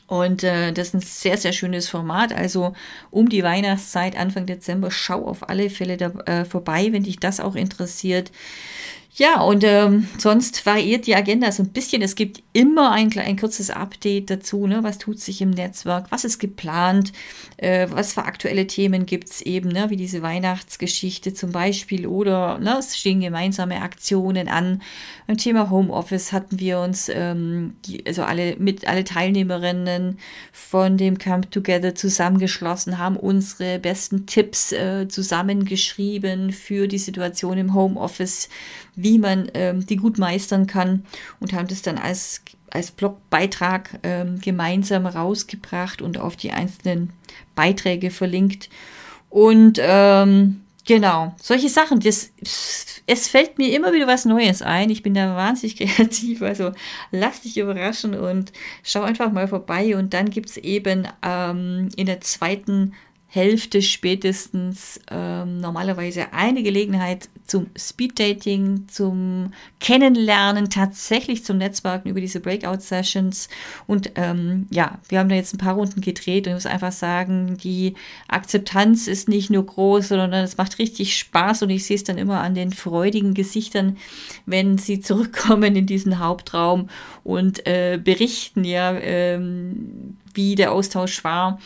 Und 0.06 0.44
äh, 0.44 0.72
das 0.72 0.88
ist 0.88 0.94
ein 0.94 1.00
sehr, 1.00 1.36
sehr 1.36 1.52
schönes 1.52 1.88
Format. 1.88 2.32
Also 2.32 2.74
um 3.10 3.28
die 3.28 3.42
Weihnachtszeit, 3.42 4.16
Anfang 4.16 4.46
Dezember, 4.46 4.90
schau 4.90 5.26
auf 5.26 5.48
alle 5.48 5.68
Fälle 5.68 5.96
da, 5.96 6.10
äh, 6.26 6.44
vorbei, 6.44 6.88
wenn 6.92 7.02
dich 7.02 7.18
das 7.18 7.40
auch 7.40 7.56
interessiert. 7.56 8.30
Ja, 9.18 9.40
und 9.40 9.64
ähm, 9.64 10.06
sonst 10.18 10.66
variiert 10.66 11.06
die 11.06 11.14
Agenda 11.14 11.50
so 11.50 11.62
ein 11.62 11.70
bisschen. 11.70 12.02
Es 12.02 12.16
gibt 12.16 12.42
immer 12.52 12.92
ein, 12.92 13.10
ein 13.18 13.38
kurzes 13.38 13.70
Update 13.70 14.28
dazu, 14.28 14.66
ne? 14.66 14.82
was 14.82 14.98
tut 14.98 15.20
sich 15.20 15.40
im 15.40 15.48
Netzwerk, 15.48 16.08
was 16.10 16.26
ist 16.26 16.38
geplant, 16.38 17.14
äh, 17.56 17.86
was 17.90 18.12
für 18.12 18.24
aktuelle 18.24 18.66
Themen 18.66 19.06
gibt 19.06 19.30
es 19.30 19.40
eben, 19.40 19.70
ne? 19.70 19.88
wie 19.88 19.96
diese 19.96 20.20
Weihnachtsgeschichte 20.20 21.32
zum 21.32 21.50
Beispiel 21.50 22.06
oder 22.06 22.58
ne? 22.58 22.76
es 22.78 22.94
stehen 22.98 23.20
gemeinsame 23.20 23.80
Aktionen 23.80 24.48
an. 24.48 24.82
Beim 25.26 25.38
Thema 25.38 25.70
Homeoffice 25.70 26.32
hatten 26.32 26.60
wir 26.60 26.80
uns, 26.80 27.08
ähm, 27.08 27.76
die, 27.86 28.04
also 28.06 28.22
alle, 28.22 28.56
mit 28.58 28.86
alle 28.86 29.04
Teilnehmerinnen 29.04 30.18
von 30.52 30.98
dem 30.98 31.16
Camp 31.16 31.50
Together 31.50 31.94
zusammengeschlossen, 31.94 32.98
haben 32.98 33.16
unsere 33.16 33.78
besten 33.78 34.26
Tipps 34.26 34.72
äh, 34.72 35.08
zusammengeschrieben 35.08 36.52
für 36.52 36.86
die 36.86 36.98
Situation 36.98 37.56
im 37.56 37.72
Homeoffice 37.72 38.50
wie 38.96 39.18
man 39.18 39.50
ähm, 39.54 39.86
die 39.86 39.96
gut 39.96 40.18
meistern 40.18 40.66
kann 40.66 41.04
und 41.38 41.52
haben 41.52 41.68
das 41.68 41.82
dann 41.82 41.98
als, 41.98 42.42
als 42.70 42.90
Blogbeitrag 42.90 44.00
ähm, 44.02 44.40
gemeinsam 44.40 45.06
rausgebracht 45.06 46.02
und 46.02 46.18
auf 46.18 46.36
die 46.36 46.52
einzelnen 46.52 47.12
Beiträge 47.54 48.10
verlinkt. 48.10 48.70
Und 49.28 49.78
ähm, 49.80 50.62
genau, 50.86 51.34
solche 51.40 51.68
Sachen, 51.68 52.00
das, 52.00 52.32
es 53.06 53.28
fällt 53.28 53.58
mir 53.58 53.76
immer 53.76 53.92
wieder 53.92 54.06
was 54.06 54.24
Neues 54.24 54.62
ein. 54.62 54.88
Ich 54.88 55.02
bin 55.02 55.14
da 55.14 55.36
wahnsinnig 55.36 55.76
kreativ, 55.96 56.40
also 56.40 56.72
lass 57.10 57.42
dich 57.42 57.58
überraschen 57.58 58.14
und 58.14 58.52
schau 58.82 59.02
einfach 59.02 59.30
mal 59.30 59.46
vorbei. 59.46 59.96
Und 59.96 60.14
dann 60.14 60.30
gibt 60.30 60.48
es 60.48 60.56
eben 60.56 61.06
ähm, 61.22 61.90
in 61.96 62.06
der 62.06 62.22
zweiten 62.22 62.94
Hälfte 63.36 63.82
spätestens 63.82 64.98
ähm, 65.10 65.60
normalerweise 65.60 66.32
eine 66.32 66.62
Gelegenheit 66.62 67.28
zum 67.46 67.66
Speeddating, 67.76 68.88
zum 68.88 69.52
Kennenlernen, 69.78 70.70
tatsächlich 70.70 71.44
zum 71.44 71.58
Netzwerken 71.58 72.08
über 72.08 72.22
diese 72.22 72.40
Breakout-Sessions. 72.40 73.50
Und 73.86 74.12
ähm, 74.14 74.66
ja, 74.70 74.98
wir 75.10 75.18
haben 75.18 75.28
da 75.28 75.34
jetzt 75.34 75.52
ein 75.52 75.58
paar 75.58 75.74
Runden 75.74 76.00
gedreht 76.00 76.46
und 76.46 76.52
ich 76.52 76.56
muss 76.56 76.66
einfach 76.66 76.92
sagen, 76.92 77.58
die 77.58 77.92
Akzeptanz 78.26 79.06
ist 79.06 79.28
nicht 79.28 79.50
nur 79.50 79.66
groß, 79.66 80.08
sondern 80.08 80.32
es 80.32 80.56
macht 80.56 80.78
richtig 80.78 81.18
Spaß 81.18 81.62
und 81.62 81.68
ich 81.68 81.84
sehe 81.84 81.96
es 81.96 82.04
dann 82.04 82.16
immer 82.16 82.40
an 82.40 82.54
den 82.54 82.72
freudigen 82.72 83.34
Gesichtern, 83.34 83.98
wenn 84.46 84.78
sie 84.78 85.00
zurückkommen 85.00 85.76
in 85.76 85.84
diesen 85.84 86.20
Hauptraum 86.20 86.88
und 87.22 87.66
äh, 87.66 88.00
berichten 88.02 88.64
ja, 88.64 88.96
ähm, 88.98 90.16
wie 90.32 90.54
der 90.54 90.72
Austausch 90.72 91.22
war 91.22 91.58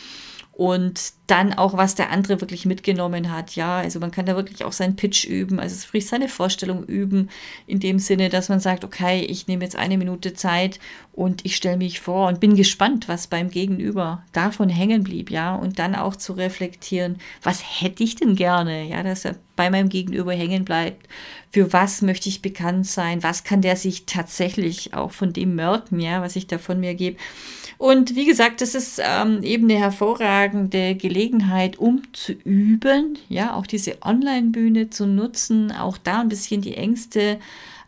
und 0.61 1.13
dann 1.25 1.53
auch, 1.53 1.75
was 1.75 1.95
der 1.95 2.11
andere 2.11 2.39
wirklich 2.39 2.67
mitgenommen 2.67 3.31
hat. 3.31 3.55
Ja, 3.55 3.77
also 3.77 3.99
man 3.99 4.11
kann 4.11 4.27
da 4.27 4.35
wirklich 4.35 4.63
auch 4.63 4.73
seinen 4.73 4.95
Pitch 4.95 5.25
üben, 5.25 5.59
also 5.59 5.75
sprich 5.75 6.05
seine 6.05 6.29
Vorstellung 6.29 6.83
üben, 6.83 7.31
in 7.65 7.79
dem 7.79 7.97
Sinne, 7.97 8.29
dass 8.29 8.47
man 8.47 8.59
sagt, 8.59 8.83
okay, 8.83 9.21
ich 9.21 9.47
nehme 9.47 9.63
jetzt 9.63 9.75
eine 9.75 9.97
Minute 9.97 10.35
Zeit 10.35 10.79
und 11.13 11.43
ich 11.45 11.55
stelle 11.55 11.77
mich 11.77 11.99
vor 11.99 12.27
und 12.27 12.39
bin 12.39 12.55
gespannt, 12.55 13.07
was 13.07 13.25
beim 13.25 13.49
Gegenüber 13.49 14.23
davon 14.33 14.69
hängen 14.69 15.03
blieb, 15.03 15.31
ja, 15.31 15.55
und 15.55 15.79
dann 15.79 15.95
auch 15.95 16.15
zu 16.15 16.33
reflektieren, 16.33 17.17
was 17.41 17.63
hätte 17.81 18.03
ich 18.03 18.13
denn 18.13 18.35
gerne, 18.35 18.87
ja, 18.87 19.01
dass 19.01 19.25
er 19.25 19.37
bei 19.55 19.71
meinem 19.71 19.89
Gegenüber 19.89 20.33
hängen 20.33 20.63
bleibt, 20.63 21.07
für 21.51 21.73
was 21.73 22.03
möchte 22.03 22.29
ich 22.29 22.43
bekannt 22.43 22.85
sein, 22.85 23.23
was 23.23 23.43
kann 23.43 23.61
der 23.61 23.77
sich 23.77 24.05
tatsächlich 24.05 24.93
auch 24.93 25.11
von 25.11 25.33
dem 25.33 25.55
merken, 25.55 25.99
ja, 25.99 26.21
was 26.21 26.35
ich 26.35 26.45
da 26.45 26.59
von 26.59 26.79
mir 26.79 26.93
gebe. 26.93 27.17
Und 27.81 28.15
wie 28.15 28.27
gesagt, 28.27 28.61
das 28.61 28.75
ist 28.75 29.01
ähm, 29.03 29.41
eben 29.41 29.67
eine 29.67 29.79
hervorragende 29.79 30.93
Gelegenheit, 30.93 31.79
um 31.79 32.03
zu 32.13 32.31
üben, 32.31 33.17
ja, 33.27 33.55
auch 33.55 33.65
diese 33.65 34.03
Online-Bühne 34.03 34.91
zu 34.91 35.07
nutzen, 35.07 35.71
auch 35.71 35.97
da 35.97 36.21
ein 36.21 36.29
bisschen 36.29 36.61
die 36.61 36.77
Ängste 36.77 37.39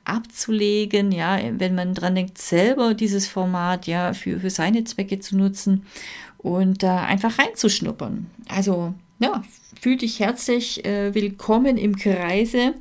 abzulegen, 0.04 1.12
ja, 1.12 1.38
wenn 1.60 1.76
man 1.76 1.94
dran 1.94 2.16
denkt, 2.16 2.40
selber 2.40 2.96
dieses 2.96 3.28
Format 3.28 3.86
ja 3.86 4.14
für, 4.14 4.40
für 4.40 4.50
seine 4.50 4.84
Zwecke 4.84 5.20
zu 5.20 5.38
nutzen 5.38 5.86
und 6.40 6.82
da 6.82 7.04
äh, 7.04 7.06
einfach 7.10 7.38
reinzuschnuppern. 7.38 8.26
Also, 8.50 8.96
ja, 9.20 9.44
fühl 9.80 9.98
dich 9.98 10.20
herzlich 10.20 10.84
äh, 10.86 11.14
willkommen 11.14 11.78
im 11.78 11.96
Kreise. 11.98 12.74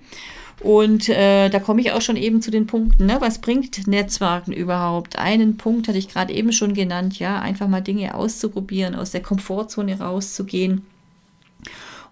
Und 0.62 1.08
äh, 1.08 1.48
da 1.48 1.58
komme 1.58 1.80
ich 1.80 1.90
auch 1.90 2.02
schon 2.02 2.16
eben 2.16 2.40
zu 2.40 2.52
den 2.52 2.66
Punkten. 2.66 3.06
Ne? 3.06 3.16
Was 3.18 3.40
bringt 3.40 3.86
Netzwerken 3.88 4.52
überhaupt? 4.52 5.18
Einen 5.18 5.56
Punkt 5.56 5.88
hatte 5.88 5.98
ich 5.98 6.08
gerade 6.08 6.32
eben 6.32 6.52
schon 6.52 6.72
genannt, 6.74 7.18
ja, 7.18 7.40
einfach 7.40 7.66
mal 7.66 7.80
Dinge 7.80 8.14
auszuprobieren, 8.14 8.94
aus 8.94 9.10
der 9.10 9.22
Komfortzone 9.22 9.98
rauszugehen. 9.98 10.86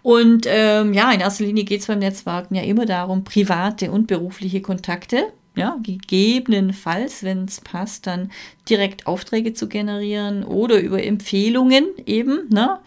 Und 0.03 0.47
ähm, 0.49 0.95
ja, 0.95 1.13
in 1.13 1.21
erster 1.21 1.45
Linie 1.45 1.65
geht 1.65 1.81
es 1.81 1.87
beim 1.87 1.99
Netzwerken 2.01 2.55
ja 2.55 2.63
immer 2.63 2.87
darum, 2.87 3.23
private 3.23 3.91
und 3.91 4.07
berufliche 4.07 4.63
Kontakte, 4.63 5.27
ja, 5.57 5.79
gegebenenfalls, 5.83 7.23
wenn 7.23 7.45
es 7.45 7.61
passt, 7.61 8.07
dann 8.07 8.31
direkt 8.69 9.07
Aufträge 9.07 9.53
zu 9.53 9.69
generieren 9.69 10.43
oder 10.43 10.81
über 10.81 11.03
Empfehlungen 11.03 11.87
eben, 12.07 12.49
ne? 12.49 12.79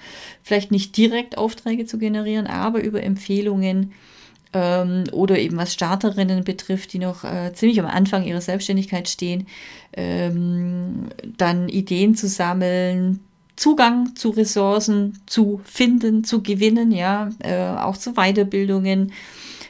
Vielleicht 0.41 0.71
nicht 0.71 0.97
direkt 0.97 1.37
Aufträge 1.37 1.85
zu 1.85 1.97
generieren, 1.97 2.47
aber 2.47 2.81
über 2.83 3.03
Empfehlungen 3.03 3.93
ähm, 4.53 5.05
oder 5.11 5.37
eben 5.39 5.57
was 5.57 5.73
Starterinnen 5.73 6.43
betrifft, 6.43 6.93
die 6.93 6.99
noch 6.99 7.23
äh, 7.23 7.53
ziemlich 7.53 7.79
am 7.79 7.87
Anfang 7.87 8.23
ihrer 8.23 8.41
Selbstständigkeit 8.41 9.09
stehen, 9.09 9.47
ähm, 9.93 11.09
dann 11.37 11.69
Ideen 11.69 12.15
zu 12.15 12.27
sammeln, 12.27 13.19
Zugang 13.55 14.15
zu 14.15 14.31
Ressourcen 14.31 15.19
zu 15.27 15.61
finden, 15.63 16.23
zu 16.23 16.41
gewinnen, 16.41 16.91
ja, 16.91 17.29
äh, 17.39 17.67
auch 17.67 17.97
zu 17.97 18.13
Weiterbildungen, 18.13 19.11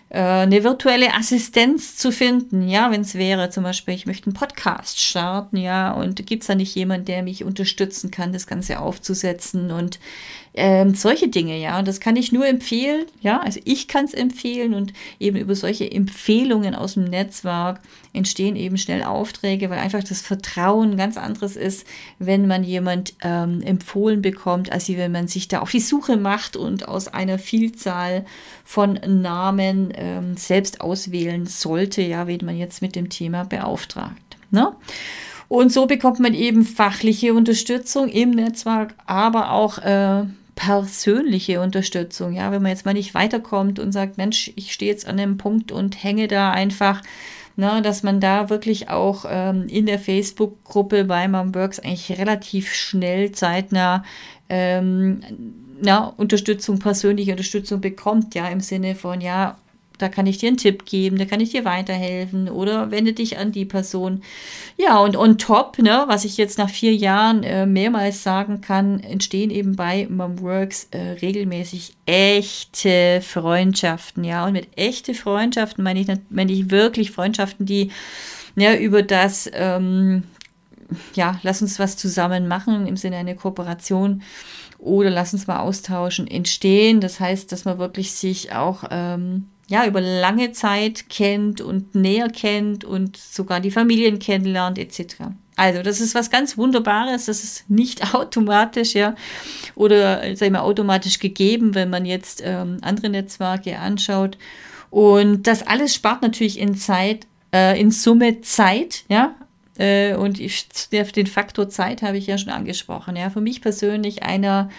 äh, 0.09 0.19
eine 0.19 0.63
virtuelle 0.63 1.13
Assistenz 1.13 1.97
zu 1.97 2.11
finden, 2.11 2.69
ja, 2.69 2.91
wenn 2.91 3.01
es 3.01 3.15
wäre, 3.15 3.49
zum 3.49 3.63
Beispiel, 3.63 3.93
ich 3.93 4.05
möchte 4.05 4.27
einen 4.27 4.35
Podcast 4.35 4.99
starten, 4.99 5.57
ja, 5.57 5.91
und 5.91 6.25
gibt 6.25 6.43
es 6.43 6.47
da 6.47 6.55
nicht 6.55 6.73
jemand, 6.75 7.07
der 7.07 7.23
mich 7.23 7.43
unterstützen 7.43 8.09
kann, 8.09 8.31
das 8.31 8.47
Ganze 8.47 8.79
aufzusetzen 8.79 9.71
und 9.71 9.99
ähm, 10.55 10.93
solche 10.93 11.29
Dinge, 11.29 11.57
ja. 11.57 11.81
Das 11.81 11.99
kann 11.99 12.15
ich 12.15 12.31
nur 12.31 12.45
empfehlen, 12.45 13.05
ja. 13.21 13.39
Also 13.41 13.59
ich 13.65 13.87
kann 13.87 14.05
es 14.05 14.13
empfehlen 14.13 14.73
und 14.73 14.93
eben 15.19 15.37
über 15.37 15.55
solche 15.55 15.91
Empfehlungen 15.91 16.75
aus 16.75 16.93
dem 16.93 17.05
Netzwerk 17.05 17.81
entstehen 18.13 18.55
eben 18.55 18.77
schnell 18.77 19.03
Aufträge, 19.03 19.71
weil 19.71 19.79
einfach 19.79 20.03
das 20.03 20.21
Vertrauen 20.21 20.95
ganz 20.95 21.17
anderes 21.17 21.55
ist, 21.55 21.87
wenn 22.19 22.45
man 22.45 22.63
jemand 22.63 23.15
ähm, 23.23 23.61
empfohlen 23.63 24.21
bekommt, 24.21 24.71
als 24.71 24.87
wenn 24.89 25.11
man 25.11 25.27
sich 25.27 25.47
da 25.47 25.59
auf 25.59 25.71
die 25.71 25.79
Suche 25.79 26.17
macht 26.17 26.55
und 26.55 26.87
aus 26.87 27.07
einer 27.07 27.39
Vielzahl 27.39 28.25
von 28.63 28.99
Namen 29.07 29.91
ähm, 29.95 30.37
selbst 30.37 30.81
auswählen 30.81 31.47
sollte, 31.47 32.03
ja, 32.03 32.27
wen 32.27 32.45
man 32.45 32.57
jetzt 32.57 32.83
mit 32.83 32.95
dem 32.95 33.09
Thema 33.09 33.43
beauftragt. 33.43 34.37
Ne? 34.51 34.71
Und 35.47 35.71
so 35.71 35.87
bekommt 35.87 36.19
man 36.19 36.35
eben 36.35 36.63
fachliche 36.63 37.33
Unterstützung 37.33 38.09
im 38.09 38.31
Netzwerk, 38.31 38.93
aber 39.05 39.51
auch 39.51 39.79
äh, 39.79 40.23
persönliche 40.55 41.61
Unterstützung. 41.61 42.33
Ja, 42.33 42.51
wenn 42.51 42.61
man 42.61 42.71
jetzt 42.71 42.85
mal 42.85 42.93
nicht 42.93 43.13
weiterkommt 43.13 43.79
und 43.79 43.91
sagt, 43.91 44.17
Mensch, 44.17 44.51
ich 44.55 44.73
stehe 44.73 44.91
jetzt 44.91 45.07
an 45.07 45.17
dem 45.17 45.37
Punkt 45.37 45.71
und 45.71 46.03
hänge 46.03 46.27
da 46.27 46.51
einfach, 46.51 47.01
ne, 47.55 47.81
dass 47.81 48.03
man 48.03 48.19
da 48.19 48.49
wirklich 48.49 48.89
auch 48.89 49.25
ähm, 49.27 49.67
in 49.67 49.85
der 49.85 49.99
Facebook-Gruppe 49.99 51.05
bei 51.05 51.27
Mom 51.27 51.55
Works 51.55 51.79
eigentlich 51.79 52.17
relativ 52.17 52.73
schnell 52.73 53.31
zeitnah 53.31 54.03
ähm, 54.49 55.21
na, 55.81 56.13
Unterstützung, 56.17 56.79
persönliche 56.79 57.31
Unterstützung 57.31 57.81
bekommt, 57.81 58.35
ja, 58.35 58.47
im 58.47 58.59
Sinne 58.61 58.95
von, 58.95 59.21
ja, 59.21 59.57
da 59.97 60.09
kann 60.09 60.25
ich 60.25 60.37
dir 60.37 60.47
einen 60.47 60.57
Tipp 60.57 60.85
geben, 60.85 61.17
da 61.17 61.25
kann 61.25 61.39
ich 61.39 61.51
dir 61.51 61.65
weiterhelfen 61.65 62.49
oder 62.49 62.91
wende 62.91 63.13
dich 63.13 63.37
an 63.37 63.51
die 63.51 63.65
Person. 63.65 64.21
Ja, 64.77 64.99
und 64.99 65.15
on 65.15 65.37
top, 65.37 65.79
ne, 65.79 66.05
was 66.07 66.25
ich 66.25 66.37
jetzt 66.37 66.57
nach 66.57 66.69
vier 66.69 66.93
Jahren 66.95 67.43
äh, 67.43 67.65
mehrmals 67.65 68.23
sagen 68.23 68.61
kann, 68.61 68.99
entstehen 68.99 69.51
eben 69.51 69.75
bei 69.75 70.07
Momworks 70.09 70.87
äh, 70.91 71.11
regelmäßig 71.21 71.93
echte 72.05 73.21
Freundschaften, 73.21 74.23
ja. 74.23 74.45
Und 74.45 74.53
mit 74.53 74.69
echte 74.77 75.13
Freundschaften 75.13 75.83
meine 75.83 76.01
ich, 76.01 76.07
meine 76.29 76.51
ich 76.51 76.71
wirklich 76.71 77.11
Freundschaften, 77.11 77.65
die 77.65 77.91
ja, 78.55 78.75
über 78.75 79.01
das, 79.01 79.49
ähm, 79.53 80.23
ja, 81.15 81.39
lass 81.43 81.61
uns 81.61 81.79
was 81.79 81.97
zusammen 81.97 82.47
machen 82.47 82.87
im 82.87 82.97
Sinne 82.97 83.17
einer 83.17 83.35
Kooperation 83.35 84.21
oder 84.77 85.09
lass 85.09 85.33
uns 85.33 85.47
mal 85.47 85.59
austauschen, 85.59 86.27
entstehen. 86.27 87.01
Das 87.01 87.19
heißt, 87.19 87.51
dass 87.51 87.65
man 87.65 87.79
wirklich 87.79 88.11
sich 88.11 88.53
auch 88.53 88.83
ähm, 88.91 89.47
ja, 89.69 89.85
über 89.85 90.01
lange 90.01 90.51
Zeit 90.51 91.09
kennt 91.09 91.61
und 91.61 91.95
näher 91.95 92.29
kennt 92.29 92.83
und 92.83 93.17
sogar 93.17 93.59
die 93.59 93.71
Familien 93.71 94.19
kennenlernt 94.19 94.77
etc. 94.77 95.15
Also, 95.55 95.83
das 95.83 96.01
ist 96.01 96.15
was 96.15 96.29
ganz 96.29 96.57
Wunderbares, 96.57 97.25
das 97.25 97.43
ist 97.43 97.69
nicht 97.69 98.13
automatisch, 98.15 98.93
ja, 98.93 99.15
oder 99.75 100.35
sei 100.35 100.49
mal 100.49 100.61
automatisch 100.61 101.19
gegeben, 101.19 101.75
wenn 101.75 101.89
man 101.89 102.05
jetzt 102.05 102.41
ähm, 102.43 102.77
andere 102.81 103.09
Netzwerke 103.09 103.79
anschaut. 103.79 104.37
Und 104.89 105.47
das 105.47 105.65
alles 105.65 105.95
spart 105.95 106.21
natürlich 106.21 106.59
in 106.59 106.75
Zeit, 106.75 107.25
äh, 107.53 107.79
in 107.79 107.91
Summe 107.91 108.41
Zeit, 108.41 109.05
ja. 109.09 109.35
Äh, 109.77 110.15
und 110.15 110.39
ich, 110.39 110.67
den 110.91 111.25
Faktor 111.25 111.67
Zeit 111.67 112.03
habe 112.03 112.17
ich 112.17 112.27
ja 112.27 112.37
schon 112.37 112.51
angesprochen. 112.51 113.15
Ja, 113.15 113.31
für 113.31 113.41
mich 113.41 113.61
persönlich 113.61 114.21
einer 114.21 114.69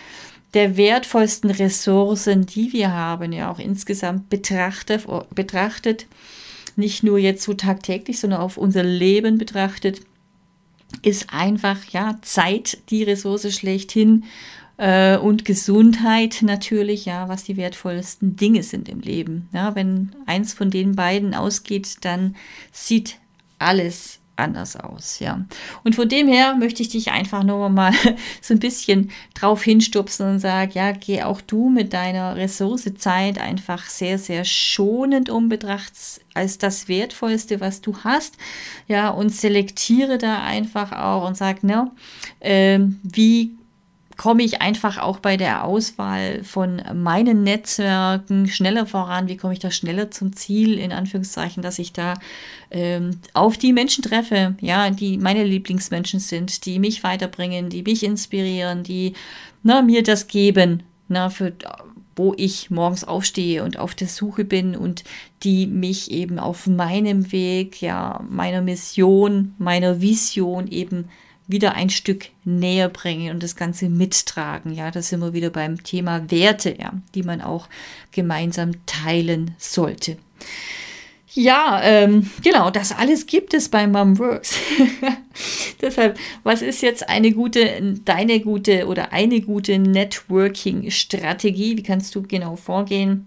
der 0.54 0.76
wertvollsten 0.76 1.50
Ressourcen, 1.50 2.46
die 2.46 2.72
wir 2.72 2.92
haben, 2.92 3.32
ja 3.32 3.50
auch 3.50 3.58
insgesamt 3.58 4.30
betrachtet, 4.30 5.06
betrachtet, 5.34 6.06
nicht 6.76 7.02
nur 7.02 7.18
jetzt 7.18 7.42
so 7.42 7.54
tagtäglich, 7.54 8.18
sondern 8.18 8.40
auf 8.40 8.56
unser 8.56 8.82
Leben 8.82 9.38
betrachtet, 9.38 10.00
ist 11.02 11.32
einfach 11.32 11.84
ja 11.90 12.18
Zeit 12.22 12.78
die 12.90 13.02
Ressource 13.02 13.52
schlechthin 13.52 14.24
äh, 14.76 15.16
und 15.16 15.44
Gesundheit 15.44 16.38
natürlich, 16.42 17.04
ja, 17.04 17.28
was 17.28 17.44
die 17.44 17.56
wertvollsten 17.56 18.36
Dinge 18.36 18.62
sind 18.62 18.88
im 18.88 19.00
Leben. 19.00 19.48
Ja, 19.52 19.74
wenn 19.74 20.14
eins 20.26 20.52
von 20.52 20.70
den 20.70 20.94
beiden 20.94 21.34
ausgeht, 21.34 21.96
dann 22.02 22.36
sieht 22.72 23.18
alles 23.58 24.20
anders 24.36 24.76
aus, 24.76 25.18
ja. 25.18 25.44
Und 25.84 25.94
von 25.94 26.08
dem 26.08 26.28
her 26.28 26.56
möchte 26.56 26.82
ich 26.82 26.88
dich 26.88 27.12
einfach 27.12 27.42
nur 27.42 27.68
mal 27.68 27.92
so 28.40 28.54
ein 28.54 28.60
bisschen 28.60 29.10
drauf 29.34 29.62
hinstupsen 29.62 30.28
und 30.28 30.38
sagen, 30.38 30.72
ja, 30.74 30.92
geh 30.92 31.22
auch 31.22 31.40
du 31.40 31.68
mit 31.68 31.92
deiner 31.92 32.36
Ressource 32.36 32.92
Zeit 32.96 33.38
einfach 33.38 33.86
sehr, 33.86 34.18
sehr 34.18 34.44
schonend 34.44 35.30
um, 35.30 35.48
betrachtest 35.48 36.20
als 36.34 36.58
das 36.58 36.88
Wertvollste, 36.88 37.60
was 37.60 37.80
du 37.80 37.96
hast, 38.02 38.34
ja, 38.88 39.10
und 39.10 39.30
selektiere 39.30 40.18
da 40.18 40.42
einfach 40.42 40.92
auch 40.92 41.26
und 41.26 41.36
sag, 41.36 41.62
ne, 41.62 41.90
äh, 42.40 42.80
wie 43.02 43.56
komme 44.16 44.42
ich 44.42 44.60
einfach 44.60 44.98
auch 44.98 45.18
bei 45.18 45.36
der 45.36 45.64
Auswahl 45.64 46.42
von 46.44 46.82
meinen 46.94 47.42
Netzwerken 47.42 48.46
schneller 48.48 48.86
voran? 48.86 49.28
Wie 49.28 49.36
komme 49.36 49.52
ich 49.52 49.58
da 49.58 49.70
schneller 49.70 50.10
zum 50.10 50.34
Ziel, 50.34 50.78
in 50.78 50.92
Anführungszeichen, 50.92 51.62
dass 51.62 51.78
ich 51.78 51.92
da 51.92 52.14
ähm, 52.70 53.18
auf 53.32 53.58
die 53.58 53.72
Menschen 53.72 54.02
treffe, 54.02 54.56
ja, 54.60 54.90
die 54.90 55.18
meine 55.18 55.44
Lieblingsmenschen 55.44 56.20
sind, 56.20 56.66
die 56.66 56.78
mich 56.78 57.02
weiterbringen, 57.02 57.70
die 57.70 57.82
mich 57.82 58.02
inspirieren, 58.02 58.82
die 58.82 59.14
na, 59.62 59.82
mir 59.82 60.02
das 60.02 60.26
geben, 60.26 60.82
na, 61.08 61.30
für, 61.30 61.52
wo 62.16 62.34
ich 62.36 62.70
morgens 62.70 63.04
aufstehe 63.04 63.64
und 63.64 63.78
auf 63.78 63.94
der 63.94 64.08
Suche 64.08 64.44
bin 64.44 64.76
und 64.76 65.04
die 65.42 65.66
mich 65.66 66.10
eben 66.10 66.38
auf 66.38 66.66
meinem 66.66 67.32
Weg, 67.32 67.82
ja, 67.82 68.22
meiner 68.28 68.62
Mission, 68.62 69.54
meiner 69.58 70.00
Vision 70.00 70.68
eben 70.68 71.08
wieder 71.46 71.74
ein 71.74 71.90
Stück 71.90 72.26
näher 72.44 72.88
bringen 72.88 73.30
und 73.30 73.42
das 73.42 73.56
Ganze 73.56 73.88
mittragen. 73.88 74.72
Ja, 74.72 74.90
da 74.90 75.02
sind 75.02 75.20
wir 75.20 75.32
wieder 75.32 75.50
beim 75.50 75.82
Thema 75.82 76.30
Werte, 76.30 76.76
ja, 76.78 76.92
die 77.14 77.22
man 77.22 77.40
auch 77.40 77.68
gemeinsam 78.12 78.72
teilen 78.86 79.54
sollte. 79.58 80.16
Ja, 81.36 81.80
ähm, 81.82 82.30
genau, 82.44 82.70
das 82.70 82.92
alles 82.92 83.26
gibt 83.26 83.54
es 83.54 83.68
bei 83.68 83.88
Mom 83.88 84.18
Works. 84.20 84.56
Deshalb, 85.80 86.16
was 86.44 86.62
ist 86.62 86.80
jetzt 86.80 87.08
eine 87.08 87.32
gute, 87.32 87.98
deine 88.04 88.38
gute 88.38 88.86
oder 88.86 89.12
eine 89.12 89.40
gute 89.40 89.80
Networking-Strategie? 89.80 91.76
Wie 91.76 91.82
kannst 91.82 92.14
du 92.14 92.22
genau 92.22 92.54
vorgehen? 92.54 93.26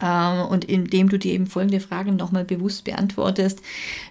Ähm, 0.00 0.46
und 0.46 0.64
indem 0.64 1.08
du 1.08 1.18
dir 1.18 1.32
eben 1.32 1.46
folgende 1.46 1.80
Fragen 1.80 2.16
nochmal 2.16 2.44
bewusst 2.44 2.84
beantwortest, 2.84 3.60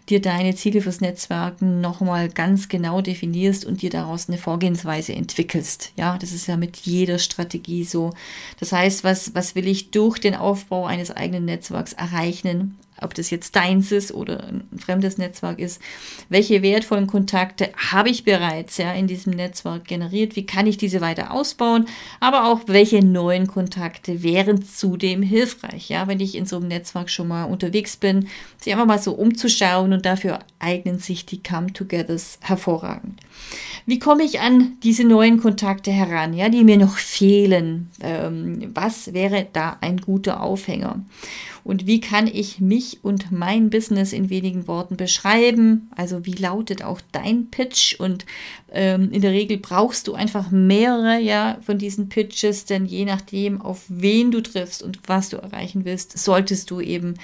dir 0.09 0.21
deine 0.21 0.55
Ziele 0.55 0.81
fürs 0.81 1.01
Netzwerken 1.01 1.81
nochmal 1.81 2.29
ganz 2.29 2.67
genau 2.67 3.01
definierst 3.01 3.65
und 3.65 3.81
dir 3.81 3.89
daraus 3.89 4.27
eine 4.27 4.37
Vorgehensweise 4.37 5.13
entwickelst. 5.13 5.93
Ja, 5.95 6.17
das 6.17 6.31
ist 6.31 6.47
ja 6.47 6.57
mit 6.57 6.77
jeder 6.77 7.19
Strategie 7.19 7.83
so. 7.83 8.11
Das 8.59 8.71
heißt, 8.71 9.03
was, 9.03 9.33
was 9.35 9.55
will 9.55 9.67
ich 9.67 9.91
durch 9.91 10.19
den 10.19 10.35
Aufbau 10.35 10.85
eines 10.85 11.11
eigenen 11.11 11.45
Netzwerks 11.45 11.93
erreichen? 11.93 12.77
Ob 13.01 13.13
das 13.13 13.29
jetzt 13.29 13.55
deins 13.55 13.91
ist 13.91 14.13
oder 14.13 14.43
ein 14.43 14.67
fremdes 14.77 15.17
Netzwerk 15.17 15.59
ist, 15.59 15.81
welche 16.29 16.61
wertvollen 16.61 17.07
Kontakte 17.07 17.69
habe 17.91 18.09
ich 18.09 18.23
bereits 18.23 18.77
ja, 18.77 18.93
in 18.93 19.07
diesem 19.07 19.33
Netzwerk 19.33 19.85
generiert, 19.85 20.35
wie 20.35 20.45
kann 20.45 20.67
ich 20.67 20.77
diese 20.77 21.01
weiter 21.01 21.31
ausbauen, 21.31 21.85
aber 22.19 22.45
auch 22.45 22.61
welche 22.67 23.03
neuen 23.03 23.47
Kontakte 23.47 24.23
wären 24.23 24.63
zudem 24.63 25.21
hilfreich, 25.21 25.89
ja, 25.89 26.07
wenn 26.07 26.19
ich 26.19 26.35
in 26.35 26.45
so 26.45 26.57
einem 26.57 26.67
Netzwerk 26.67 27.09
schon 27.09 27.27
mal 27.27 27.45
unterwegs 27.45 27.97
bin, 27.97 28.27
sich 28.59 28.73
einfach 28.73 28.85
mal 28.85 28.99
so 28.99 29.13
umzuschauen 29.13 29.93
und 29.93 30.05
dafür 30.05 30.39
eignen 30.59 30.99
sich 30.99 31.25
die 31.25 31.43
Come-Togethers 31.43 32.39
hervorragend. 32.41 33.19
Wie 33.85 33.99
komme 33.99 34.23
ich 34.23 34.41
an 34.41 34.73
diese 34.83 35.05
neuen 35.05 35.39
Kontakte 35.39 35.91
heran, 35.91 36.33
ja, 36.33 36.49
die 36.49 36.65
mir 36.65 36.77
noch 36.77 36.97
fehlen? 36.97 37.89
Ähm, 38.01 38.71
was 38.73 39.13
wäre 39.13 39.47
da 39.53 39.77
ein 39.79 39.97
guter 39.97 40.41
Aufhänger? 40.41 41.05
Und 41.67 41.85
wie 41.85 41.99
kann 41.99 42.27
ich 42.27 42.61
mich 42.61 42.99
und 43.03 43.29
mein 43.29 43.69
Business 43.69 44.13
in 44.13 44.29
wenigen 44.29 44.69
Worten 44.69 44.95
beschreiben? 44.95 45.91
Also 45.93 46.25
wie 46.25 46.31
lautet 46.31 46.81
auch 46.81 47.01
dein 47.11 47.49
Pitch? 47.51 47.99
Und 47.99 48.25
ähm, 48.71 49.11
in 49.11 49.19
der 49.19 49.31
Regel 49.31 49.57
brauchst 49.57 50.07
du 50.07 50.13
einfach 50.13 50.49
mehrere 50.49 51.19
ja, 51.19 51.57
von 51.61 51.77
diesen 51.77 52.07
Pitches, 52.07 52.63
denn 52.63 52.85
je 52.85 53.03
nachdem, 53.03 53.61
auf 53.61 53.83
wen 53.89 54.31
du 54.31 54.39
triffst 54.39 54.81
und 54.81 54.99
was 55.07 55.27
du 55.27 55.35
erreichen 55.35 55.83
willst, 55.83 56.17
solltest 56.17 56.71
du 56.71 56.79
eben 56.79 57.15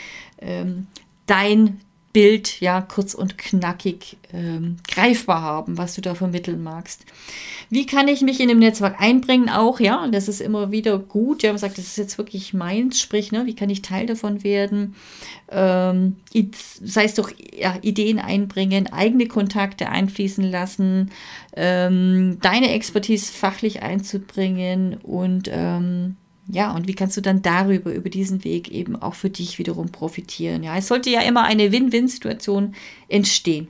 ähm, 0.41 0.87
dein 1.25 1.79
Bild 2.13 2.61
ja 2.61 2.81
kurz 2.81 3.15
und 3.15 3.39
knackig 3.39 4.17
ähm, 4.31 4.77
greifbar 4.87 5.41
haben, 5.41 5.79
was 5.79 5.95
du 5.95 6.01
da 6.01 6.13
vermitteln 6.13 6.61
magst. 6.61 7.05
Wie 7.71 7.87
kann 7.87 8.07
ich 8.07 8.21
mich 8.21 8.39
in 8.39 8.49
dem 8.49 8.59
Netzwerk 8.59 9.01
einbringen? 9.01 9.49
Auch, 9.49 9.79
ja, 9.79 10.07
das 10.07 10.27
ist 10.27 10.39
immer 10.39 10.71
wieder 10.71 10.99
gut. 10.99 11.41
Ja, 11.41 11.49
man 11.49 11.57
sagt, 11.57 11.79
das 11.79 11.87
ist 11.87 11.97
jetzt 11.97 12.19
wirklich 12.19 12.53
meins, 12.53 13.01
sprich, 13.01 13.31
ne, 13.31 13.47
wie 13.47 13.55
kann 13.55 13.71
ich 13.71 13.81
Teil 13.81 14.05
davon 14.05 14.43
werden? 14.43 14.93
Ähm, 15.49 16.17
sei 16.83 17.05
es 17.05 17.15
doch 17.15 17.31
ja, 17.57 17.77
Ideen 17.81 18.19
einbringen, 18.19 18.93
eigene 18.93 19.27
Kontakte 19.27 19.89
einfließen 19.89 20.43
lassen, 20.43 21.09
ähm, 21.55 22.37
deine 22.41 22.71
Expertise 22.73 23.33
fachlich 23.33 23.81
einzubringen 23.81 24.97
und 25.01 25.49
ähm, 25.51 26.17
ja, 26.47 26.71
und 26.71 26.87
wie 26.87 26.93
kannst 26.93 27.15
du 27.17 27.21
dann 27.21 27.41
darüber, 27.41 27.93
über 27.93 28.09
diesen 28.09 28.43
Weg 28.43 28.69
eben 28.71 28.95
auch 28.95 29.15
für 29.15 29.29
dich 29.29 29.59
wiederum 29.59 29.91
profitieren? 29.91 30.63
Ja, 30.63 30.77
es 30.77 30.87
sollte 30.87 31.09
ja 31.09 31.21
immer 31.21 31.43
eine 31.43 31.71
Win-Win-Situation 31.71 32.75
entstehen. 33.07 33.67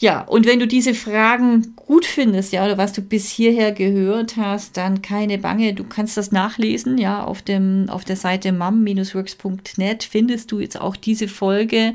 Ja, 0.00 0.20
und 0.20 0.46
wenn 0.46 0.60
du 0.60 0.68
diese 0.68 0.94
Fragen 0.94 1.74
gut 1.74 2.06
findest, 2.06 2.52
ja, 2.52 2.64
oder 2.64 2.78
was 2.78 2.92
du 2.92 3.02
bis 3.02 3.28
hierher 3.28 3.72
gehört 3.72 4.36
hast, 4.36 4.76
dann 4.76 5.02
keine 5.02 5.38
Bange, 5.38 5.74
du 5.74 5.82
kannst 5.82 6.16
das 6.16 6.30
nachlesen, 6.30 6.98
ja, 6.98 7.24
auf 7.24 7.42
dem, 7.42 7.86
auf 7.88 8.04
der 8.04 8.14
Seite 8.14 8.52
mum-works.net 8.52 10.04
findest 10.04 10.52
du 10.52 10.60
jetzt 10.60 10.80
auch 10.80 10.94
diese 10.94 11.26
Folge 11.26 11.94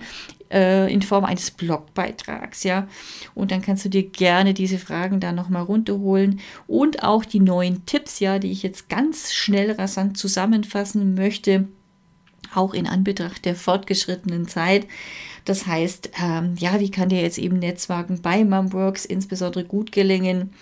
äh, 0.53 0.91
in 0.93 1.01
Form 1.01 1.25
eines 1.25 1.51
Blogbeitrags, 1.51 2.63
ja. 2.63 2.87
Und 3.33 3.51
dann 3.51 3.61
kannst 3.61 3.83
du 3.83 3.89
dir 3.89 4.03
gerne 4.03 4.53
diese 4.53 4.77
Fragen 4.77 5.19
da 5.19 5.31
nochmal 5.31 5.63
runterholen 5.63 6.39
und 6.67 7.03
auch 7.03 7.25
die 7.25 7.39
neuen 7.39 7.85
Tipps, 7.85 8.19
ja, 8.19 8.39
die 8.39 8.51
ich 8.51 8.63
jetzt 8.63 8.87
ganz 8.87 9.33
schnell 9.33 9.71
rasant 9.71 10.17
zusammenfassen 10.17 11.15
möchte, 11.15 11.67
auch 12.53 12.73
in 12.73 12.87
Anbetracht 12.87 13.45
der 13.45 13.55
fortgeschrittenen 13.55 14.47
Zeit. 14.47 14.87
Das 15.45 15.65
heißt, 15.65 16.11
ähm, 16.21 16.55
ja, 16.57 16.79
wie 16.79 16.91
kann 16.91 17.09
dir 17.09 17.21
jetzt 17.21 17.37
eben 17.37 17.59
Netzwerken 17.59 18.21
bei 18.21 18.45
Mumworks 18.45 19.05
insbesondere 19.05 19.65
gut 19.65 19.91
gelingen? 19.91 20.53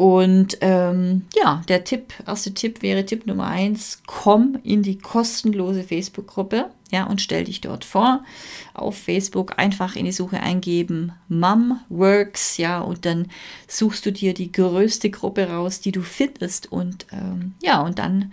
Und 0.00 0.56
ähm, 0.62 1.26
ja, 1.36 1.60
der 1.68 1.84
Tipp, 1.84 2.14
erste 2.26 2.54
Tipp 2.54 2.80
wäre 2.80 3.04
Tipp 3.04 3.26
Nummer 3.26 3.48
eins, 3.48 4.00
komm 4.06 4.58
in 4.64 4.82
die 4.82 4.96
kostenlose 4.96 5.84
Facebook-Gruppe, 5.84 6.70
ja, 6.90 7.04
und 7.04 7.20
stell 7.20 7.44
dich 7.44 7.60
dort 7.60 7.84
vor. 7.84 8.24
Auf 8.72 8.96
Facebook 8.96 9.58
einfach 9.58 9.96
in 9.96 10.06
die 10.06 10.12
Suche 10.12 10.40
eingeben, 10.40 11.12
Mom 11.28 11.80
Works, 11.90 12.56
ja, 12.56 12.80
und 12.80 13.04
dann 13.04 13.26
suchst 13.68 14.06
du 14.06 14.10
dir 14.10 14.32
die 14.32 14.50
größte 14.50 15.10
Gruppe 15.10 15.50
raus, 15.50 15.82
die 15.82 15.92
du 15.92 16.00
findest 16.00 16.72
und 16.72 17.04
ähm, 17.12 17.52
ja, 17.62 17.82
und 17.82 17.98
dann 17.98 18.32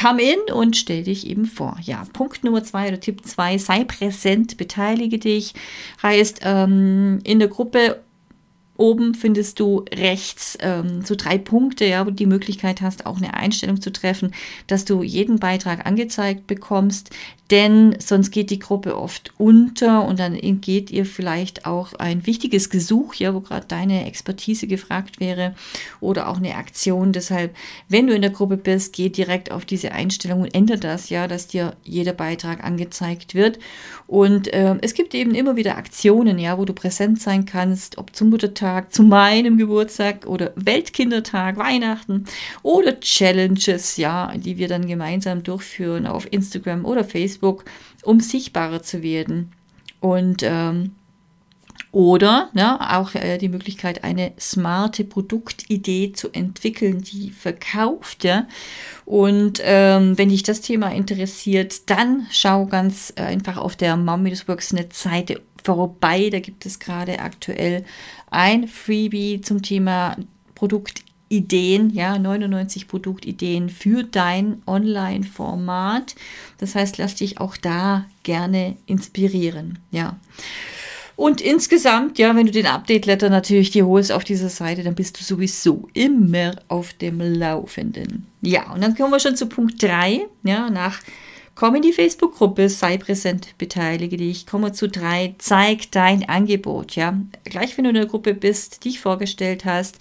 come 0.00 0.22
in 0.22 0.54
und 0.54 0.76
stell 0.76 1.02
dich 1.02 1.26
eben 1.26 1.46
vor. 1.46 1.78
Ja, 1.82 2.06
Punkt 2.12 2.44
Nummer 2.44 2.62
zwei 2.62 2.86
oder 2.86 3.00
Tipp 3.00 3.26
zwei, 3.26 3.58
sei 3.58 3.82
präsent, 3.82 4.56
beteilige 4.56 5.18
dich. 5.18 5.54
Heißt, 6.00 6.42
ähm, 6.44 7.18
in 7.24 7.40
der 7.40 7.48
Gruppe 7.48 7.98
Oben 8.78 9.14
findest 9.14 9.58
du 9.58 9.84
rechts 9.92 10.56
ähm, 10.60 11.02
so 11.04 11.16
drei 11.16 11.36
Punkte, 11.36 11.84
ja, 11.84 12.06
wo 12.06 12.10
du 12.10 12.16
die 12.16 12.26
Möglichkeit 12.26 12.80
hast, 12.80 13.06
auch 13.06 13.16
eine 13.16 13.34
Einstellung 13.34 13.80
zu 13.80 13.92
treffen, 13.92 14.32
dass 14.68 14.84
du 14.84 15.02
jeden 15.02 15.40
Beitrag 15.40 15.84
angezeigt 15.84 16.46
bekommst 16.46 17.10
denn 17.50 17.96
sonst 17.98 18.30
geht 18.30 18.50
die 18.50 18.58
Gruppe 18.58 18.98
oft 18.98 19.32
unter 19.38 20.04
und 20.04 20.18
dann 20.18 20.38
geht 20.60 20.90
ihr 20.90 21.06
vielleicht 21.06 21.64
auch 21.64 21.94
ein 21.94 22.26
wichtiges 22.26 22.68
Gesuch, 22.68 23.14
ja, 23.14 23.32
wo 23.32 23.40
gerade 23.40 23.64
deine 23.66 24.06
Expertise 24.06 24.66
gefragt 24.66 25.18
wäre 25.18 25.54
oder 26.00 26.28
auch 26.28 26.36
eine 26.36 26.56
Aktion. 26.56 27.12
Deshalb, 27.12 27.56
wenn 27.88 28.06
du 28.06 28.14
in 28.14 28.20
der 28.20 28.32
Gruppe 28.32 28.58
bist, 28.58 28.92
geh 28.92 29.08
direkt 29.08 29.50
auf 29.50 29.64
diese 29.64 29.92
Einstellung 29.92 30.42
und 30.42 30.54
ändere 30.54 30.78
das, 30.78 31.08
ja, 31.08 31.26
dass 31.26 31.46
dir 31.46 31.74
jeder 31.84 32.12
Beitrag 32.12 32.62
angezeigt 32.62 33.34
wird. 33.34 33.58
Und 34.06 34.52
äh, 34.52 34.76
es 34.82 34.92
gibt 34.92 35.14
eben 35.14 35.34
immer 35.34 35.56
wieder 35.56 35.78
Aktionen, 35.78 36.38
ja, 36.38 36.58
wo 36.58 36.66
du 36.66 36.74
präsent 36.74 37.20
sein 37.20 37.46
kannst, 37.46 37.96
ob 37.96 38.14
zum 38.14 38.28
Muttertag, 38.28 38.92
zu 38.92 39.02
meinem 39.02 39.56
Geburtstag 39.56 40.26
oder 40.26 40.52
Weltkindertag, 40.54 41.56
Weihnachten 41.56 42.24
oder 42.62 43.00
Challenges, 43.00 43.96
ja, 43.96 44.32
die 44.36 44.58
wir 44.58 44.68
dann 44.68 44.86
gemeinsam 44.86 45.42
durchführen 45.42 46.06
auf 46.06 46.30
Instagram 46.30 46.84
oder 46.84 47.04
Facebook 47.04 47.37
Facebook, 47.38 47.64
um 48.02 48.20
sichtbarer 48.20 48.82
zu 48.82 49.02
werden. 49.02 49.52
Und 50.00 50.42
ähm, 50.42 50.92
oder 51.90 52.50
ne, 52.52 52.96
auch 52.98 53.14
äh, 53.14 53.38
die 53.38 53.48
Möglichkeit, 53.48 54.04
eine 54.04 54.32
smarte 54.38 55.04
Produktidee 55.04 56.12
zu 56.12 56.30
entwickeln, 56.32 57.02
die 57.02 57.30
verkauft. 57.30 58.24
Ja? 58.24 58.46
Und 59.06 59.60
ähm, 59.62 60.18
wenn 60.18 60.28
dich 60.28 60.42
das 60.42 60.60
Thema 60.60 60.92
interessiert, 60.92 61.88
dann 61.88 62.26
schau 62.30 62.66
ganz 62.66 63.12
äh, 63.16 63.22
einfach 63.22 63.56
auf 63.56 63.74
der 63.74 63.96
Mom-Worksnet-Seite 63.96 65.40
vorbei. 65.64 66.28
Da 66.30 66.40
gibt 66.40 66.66
es 66.66 66.78
gerade 66.78 67.20
aktuell 67.20 67.84
ein 68.30 68.68
Freebie 68.68 69.40
zum 69.40 69.62
Thema 69.62 70.16
Produktidee. 70.54 71.07
Ideen, 71.28 71.90
ja, 71.90 72.18
99 72.18 72.88
Produktideen 72.88 73.68
für 73.68 74.02
dein 74.02 74.62
Online-Format. 74.66 76.14
Das 76.58 76.74
heißt, 76.74 76.98
lass 76.98 77.16
dich 77.16 77.40
auch 77.40 77.56
da 77.56 78.06
gerne 78.22 78.76
inspirieren, 78.86 79.78
ja. 79.90 80.16
Und 81.16 81.40
insgesamt, 81.40 82.18
ja, 82.18 82.36
wenn 82.36 82.46
du 82.46 82.52
den 82.52 82.66
Update-Letter 82.66 83.28
natürlich 83.28 83.70
dir 83.70 83.86
holst 83.86 84.12
auf 84.12 84.22
dieser 84.22 84.48
Seite, 84.48 84.84
dann 84.84 84.94
bist 84.94 85.18
du 85.18 85.24
sowieso 85.24 85.88
immer 85.92 86.52
auf 86.68 86.92
dem 86.92 87.20
Laufenden. 87.20 88.26
Ja, 88.40 88.72
und 88.72 88.82
dann 88.82 88.96
kommen 88.96 89.10
wir 89.10 89.18
schon 89.18 89.34
zu 89.34 89.46
Punkt 89.46 89.82
3, 89.82 90.26
ja, 90.44 90.70
nach 90.70 91.00
Komm 91.58 91.74
in 91.74 91.82
die 91.82 91.92
Facebook-Gruppe, 91.92 92.68
sei 92.68 92.98
präsent, 92.98 93.58
beteilige 93.58 94.16
dich. 94.16 94.46
Komme 94.46 94.70
zu 94.70 94.88
drei, 94.88 95.34
zeig 95.38 95.90
dein 95.90 96.28
Angebot, 96.28 96.94
ja. 96.94 97.18
Gleich 97.42 97.76
wenn 97.76 97.82
du 97.82 97.90
in 97.90 97.96
der 97.96 98.06
Gruppe 98.06 98.32
bist, 98.32 98.84
dich 98.84 99.00
vorgestellt 99.00 99.64
hast, 99.64 99.96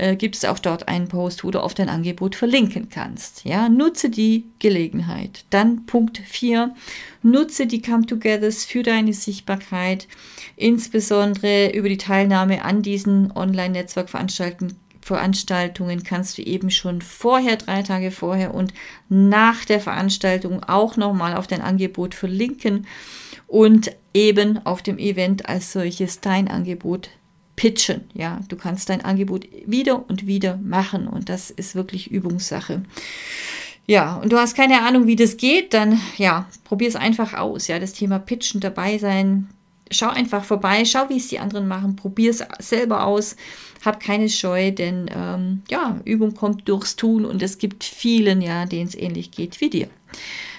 äh, 0.00 0.16
gibt 0.16 0.34
es 0.34 0.46
auch 0.46 0.58
dort 0.58 0.88
einen 0.88 1.08
Post, 1.08 1.44
wo 1.44 1.50
du 1.50 1.62
auf 1.62 1.74
dein 1.74 1.90
Angebot 1.90 2.34
verlinken 2.34 2.88
kannst. 2.88 3.44
Ja, 3.44 3.68
nutze 3.68 4.08
die 4.08 4.46
Gelegenheit. 4.58 5.44
Dann 5.50 5.84
Punkt 5.84 6.18
4, 6.18 6.74
nutze 7.22 7.66
die 7.66 7.82
Come-Togethers 7.82 8.64
für 8.64 8.82
deine 8.82 9.12
Sichtbarkeit, 9.12 10.08
insbesondere 10.56 11.70
über 11.72 11.88
die 11.88 11.98
Teilnahme 11.98 12.64
an 12.64 12.82
diesen 12.82 13.30
Online-Netzwerkveranstaltungen 13.32 14.76
Veranstaltungen 15.02 16.02
kannst 16.02 16.36
du 16.36 16.42
eben 16.42 16.70
schon 16.70 17.00
vorher, 17.00 17.56
drei 17.56 17.82
Tage 17.82 18.10
vorher 18.10 18.54
und 18.54 18.74
nach 19.08 19.64
der 19.64 19.80
Veranstaltung 19.80 20.62
auch 20.62 20.98
nochmal 20.98 21.34
auf 21.36 21.46
dein 21.46 21.62
Angebot 21.62 22.14
verlinken 22.14 22.86
und 23.46 23.96
eben 24.12 24.64
auf 24.66 24.82
dem 24.82 24.98
Event 24.98 25.48
als 25.48 25.72
solches 25.72 26.20
dein 26.20 26.48
Angebot 26.48 27.08
pitchen. 27.60 28.08
Ja, 28.14 28.40
du 28.48 28.56
kannst 28.56 28.88
dein 28.88 29.04
Angebot 29.04 29.46
wieder 29.66 30.08
und 30.08 30.26
wieder 30.26 30.56
machen 30.56 31.06
und 31.06 31.28
das 31.28 31.50
ist 31.50 31.74
wirklich 31.74 32.10
Übungssache. 32.10 32.80
Ja, 33.86 34.16
und 34.16 34.32
du 34.32 34.38
hast 34.38 34.56
keine 34.56 34.80
Ahnung, 34.80 35.06
wie 35.06 35.16
das 35.16 35.36
geht, 35.36 35.74
dann 35.74 36.00
ja, 36.16 36.48
probier 36.64 36.88
es 36.88 36.96
einfach 36.96 37.34
aus. 37.34 37.66
Ja, 37.66 37.78
das 37.78 37.92
Thema 37.92 38.18
Pitchen 38.18 38.62
dabei 38.62 38.96
sein. 38.96 39.50
Schau 39.90 40.08
einfach 40.08 40.42
vorbei, 40.42 40.86
schau, 40.86 41.10
wie 41.10 41.18
es 41.18 41.28
die 41.28 41.38
anderen 41.38 41.68
machen, 41.68 41.96
probier 41.96 42.30
es 42.30 42.42
selber 42.60 43.04
aus. 43.04 43.36
Hab 43.84 44.00
keine 44.00 44.30
Scheu, 44.30 44.70
denn 44.70 45.10
ähm, 45.14 45.62
ja, 45.68 46.00
Übung 46.06 46.32
kommt 46.34 46.66
durchs 46.66 46.96
Tun 46.96 47.26
und 47.26 47.42
es 47.42 47.58
gibt 47.58 47.84
vielen, 47.84 48.40
ja, 48.40 48.64
denen 48.64 48.88
es 48.88 48.94
ähnlich 48.94 49.32
geht 49.32 49.60
wie 49.60 49.68
dir. 49.68 49.88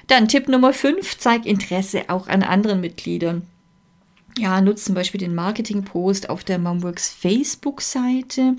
Dann 0.06 0.28
Tipp 0.28 0.48
Nummer 0.50 0.72
5, 0.72 1.18
zeig 1.18 1.48
Interesse 1.48 2.10
auch 2.10 2.28
an 2.28 2.44
anderen 2.44 2.80
Mitgliedern 2.80 3.48
ja, 4.38 4.62
nutzt 4.62 4.86
zum 4.86 4.96
Beispiel 4.96 5.20
den 5.20 5.36
Marketing-Post 5.36 6.30
auf 6.30 6.44
der 6.44 6.60
Momworks 6.60 7.10
Facebook-Seite. 7.10 8.56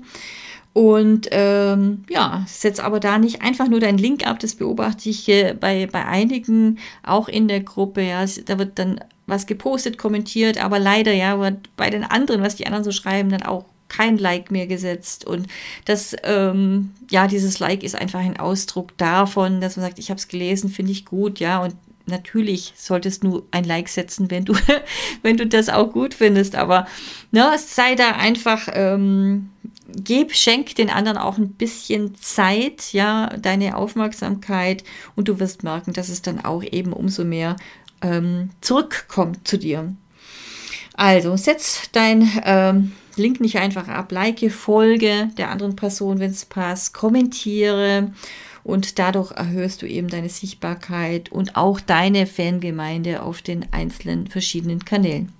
Und 0.73 1.27
ähm, 1.31 2.03
ja, 2.09 2.43
setz 2.47 2.79
aber 2.79 2.99
da 2.99 3.19
nicht 3.19 3.43
einfach 3.43 3.67
nur 3.67 3.79
deinen 3.79 3.99
Link 3.99 4.25
ab. 4.25 4.39
Das 4.39 4.55
beobachte 4.55 5.09
ich 5.09 5.29
äh, 5.29 5.53
bei, 5.53 5.87
bei 5.87 6.05
einigen 6.05 6.79
auch 7.03 7.27
in 7.27 7.47
der 7.47 7.61
Gruppe. 7.61 8.01
Ja, 8.01 8.25
da 8.45 8.57
wird 8.57 8.79
dann 8.79 8.99
was 9.27 9.45
gepostet, 9.45 9.97
kommentiert, 9.97 10.57
aber 10.57 10.79
leider 10.79 11.13
ja 11.13 11.39
wird 11.39 11.75
bei 11.77 11.89
den 11.89 12.03
anderen, 12.03 12.41
was 12.41 12.55
die 12.55 12.65
anderen 12.65 12.83
so 12.83 12.91
schreiben, 12.91 13.29
dann 13.29 13.43
auch 13.43 13.65
kein 13.87 14.17
Like 14.17 14.51
mehr 14.51 14.65
gesetzt. 14.65 15.25
Und 15.25 15.47
das, 15.85 16.15
ähm, 16.23 16.91
ja, 17.11 17.27
dieses 17.27 17.59
Like 17.59 17.83
ist 17.83 17.95
einfach 17.95 18.19
ein 18.19 18.39
Ausdruck 18.39 18.97
davon, 18.97 19.61
dass 19.61 19.77
man 19.77 19.85
sagt, 19.85 19.99
ich 19.99 20.09
habe 20.09 20.17
es 20.17 20.27
gelesen, 20.27 20.69
finde 20.69 20.91
ich 20.91 21.05
gut, 21.05 21.39
ja, 21.39 21.61
und 21.61 21.75
natürlich 22.05 22.73
solltest 22.75 23.23
du 23.23 23.43
ein 23.51 23.63
Like 23.63 23.89
setzen, 23.89 24.29
wenn 24.29 24.45
du, 24.45 24.53
wenn 25.21 25.37
du 25.37 25.47
das 25.47 25.69
auch 25.69 25.91
gut 25.91 26.13
findest. 26.13 26.55
Aber 26.55 26.87
ne, 27.31 27.51
sei 27.57 27.95
da 27.95 28.11
einfach, 28.11 28.67
ähm, 28.73 29.49
gib, 29.87 30.33
schenk 30.33 30.75
den 30.75 30.89
anderen 30.89 31.17
auch 31.17 31.37
ein 31.37 31.51
bisschen 31.51 32.15
Zeit, 32.15 32.93
ja, 32.93 33.27
deine 33.37 33.77
Aufmerksamkeit 33.77 34.83
und 35.15 35.27
du 35.27 35.39
wirst 35.39 35.63
merken, 35.63 35.93
dass 35.93 36.09
es 36.09 36.21
dann 36.21 36.43
auch 36.43 36.63
eben 36.63 36.93
umso 36.93 37.23
mehr 37.23 37.55
ähm, 38.01 38.49
zurückkommt 38.61 39.47
zu 39.47 39.57
dir. 39.57 39.93
Also 40.95 41.35
setz 41.37 41.89
dein 41.91 42.29
ähm, 42.43 42.91
Link 43.15 43.39
nicht 43.39 43.57
einfach 43.57 43.87
ab, 43.87 44.11
like, 44.11 44.51
folge 44.51 45.29
der 45.37 45.49
anderen 45.49 45.75
Person, 45.75 46.19
wenn 46.19 46.31
es 46.31 46.45
passt, 46.45 46.93
kommentiere 46.93 48.11
und 48.63 48.99
dadurch 48.99 49.31
erhöhst 49.31 49.81
du 49.81 49.87
eben 49.87 50.07
deine 50.07 50.29
Sichtbarkeit 50.29 51.31
und 51.31 51.55
auch 51.55 51.79
deine 51.79 52.25
Fangemeinde 52.25 53.21
auf 53.21 53.41
den 53.41 53.65
einzelnen 53.71 54.27
verschiedenen 54.27 54.85
Kanälen. 54.85 55.33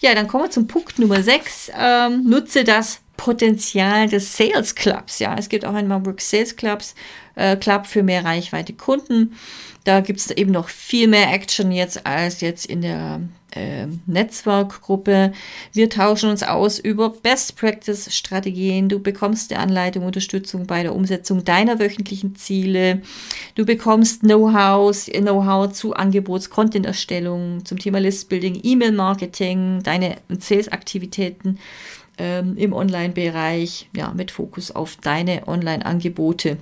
Ja, 0.00 0.14
dann 0.14 0.26
kommen 0.26 0.44
wir 0.44 0.50
zum 0.50 0.66
Punkt 0.66 0.98
Nummer 0.98 1.22
6. 1.22 1.70
Ähm, 1.78 2.28
nutze 2.28 2.64
das 2.64 3.00
Potenzial 3.16 4.08
des 4.08 4.36
Sales 4.36 4.74
Clubs. 4.74 5.20
Ja, 5.20 5.36
es 5.38 5.48
gibt 5.48 5.64
auch 5.64 5.74
einen 5.74 5.86
Marburg 5.86 6.20
Sales 6.20 6.56
Clubs, 6.56 6.94
äh, 7.34 7.56
Club 7.56 7.86
für 7.86 8.02
mehr 8.02 8.24
Reichweite 8.24 8.72
Kunden. 8.72 9.34
Da 9.84 10.00
gibt 10.00 10.20
es 10.20 10.30
eben 10.30 10.52
noch 10.52 10.68
viel 10.68 11.08
mehr 11.08 11.32
Action 11.32 11.72
jetzt 11.72 12.06
als 12.06 12.40
jetzt 12.40 12.66
in 12.66 12.82
der 12.82 13.20
äh, 13.50 13.86
Netzwerkgruppe. 14.06 15.32
Wir 15.72 15.90
tauschen 15.90 16.30
uns 16.30 16.42
aus 16.42 16.78
über 16.78 17.10
Best 17.10 17.56
Practice 17.56 18.14
Strategien. 18.14 18.88
Du 18.88 19.00
bekommst 19.00 19.52
eine 19.52 19.60
Anleitung, 19.60 20.04
Unterstützung 20.04 20.66
bei 20.66 20.82
der 20.82 20.94
Umsetzung 20.94 21.44
deiner 21.44 21.80
wöchentlichen 21.80 22.36
Ziele. 22.36 23.02
Du 23.56 23.66
bekommst 23.66 24.20
Know-how, 24.20 24.94
Know-how 25.06 25.72
zu 25.72 25.94
Angebots, 25.94 26.50
Content-Erstellung, 26.50 27.64
zum 27.64 27.78
Thema 27.78 27.98
Listbuilding, 27.98 28.60
E-Mail-Marketing, 28.62 29.82
deine 29.82 30.16
Sales-Aktivitäten 30.28 31.58
ähm, 32.18 32.56
im 32.56 32.72
Online-Bereich, 32.72 33.88
ja, 33.96 34.12
mit 34.14 34.30
Fokus 34.30 34.70
auf 34.70 34.96
deine 34.96 35.48
Online-Angebote. 35.48 36.58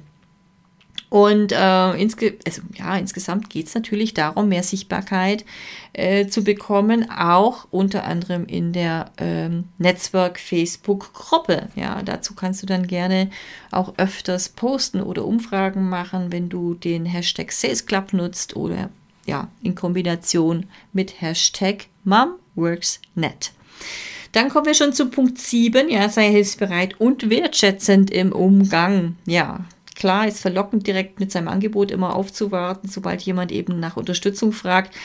Und 1.11 1.51
äh, 1.51 1.93
insge 2.01 2.39
also, 2.47 2.63
ja, 2.79 2.97
insgesamt 2.97 3.51
geht 3.51 3.67
es 3.67 3.75
natürlich 3.75 4.15
darum, 4.15 4.49
mehr 4.49 4.63
Sichtbarkeit 4.63 5.45
äh, 5.93 6.29
zu 6.29 6.45
bekommen, 6.45 7.11
auch 7.11 7.67
unter 7.73 8.05
anderem 8.05 8.47
in 8.47 8.73
der 8.73 9.11
ähm, 9.19 9.65
Netzwerk-Facebook-Gruppe. 9.79 11.69
Ja, 11.75 12.01
dazu 12.03 12.35
kannst 12.35 12.63
du 12.63 12.67
dann 12.67 12.87
gerne 12.87 13.29
auch 13.73 13.95
öfters 13.99 14.51
posten 14.51 15.01
oder 15.01 15.25
Umfragen 15.25 15.89
machen, 15.89 16.31
wenn 16.31 16.49
du 16.49 16.75
den 16.75 17.07
Hashtag 17.07 17.51
Sales 17.51 17.87
Club 17.87 18.13
nutzt 18.13 18.55
oder 18.55 18.89
ja, 19.27 19.49
in 19.63 19.75
Kombination 19.75 20.67
mit 20.93 21.21
Hashtag 21.21 21.87
MomWorksNet. 22.05 23.51
Dann 24.31 24.49
kommen 24.49 24.67
wir 24.67 24.75
schon 24.75 24.93
zu 24.93 25.07
Punkt 25.11 25.39
7. 25.39 25.89
Ja, 25.89 26.09
sei 26.09 26.31
hilfsbereit 26.31 27.01
und 27.01 27.31
wertschätzend 27.31 28.13
im 28.13 28.31
Umgang. 28.31 29.17
Ja, 29.27 29.65
klar, 30.01 30.27
ist 30.27 30.41
verlockend, 30.41 30.87
direkt 30.87 31.21
mit 31.21 31.31
seinem 31.31 31.49
Angebot 31.49 31.91
immer 31.91 32.17
aufzuwarten, 32.17 32.89
sobald 32.89 33.23
jemand 33.23 33.53
eben 33.53 33.79
nach 33.79 33.97
Unterstützung 33.97 34.51
fragt. 34.51 34.97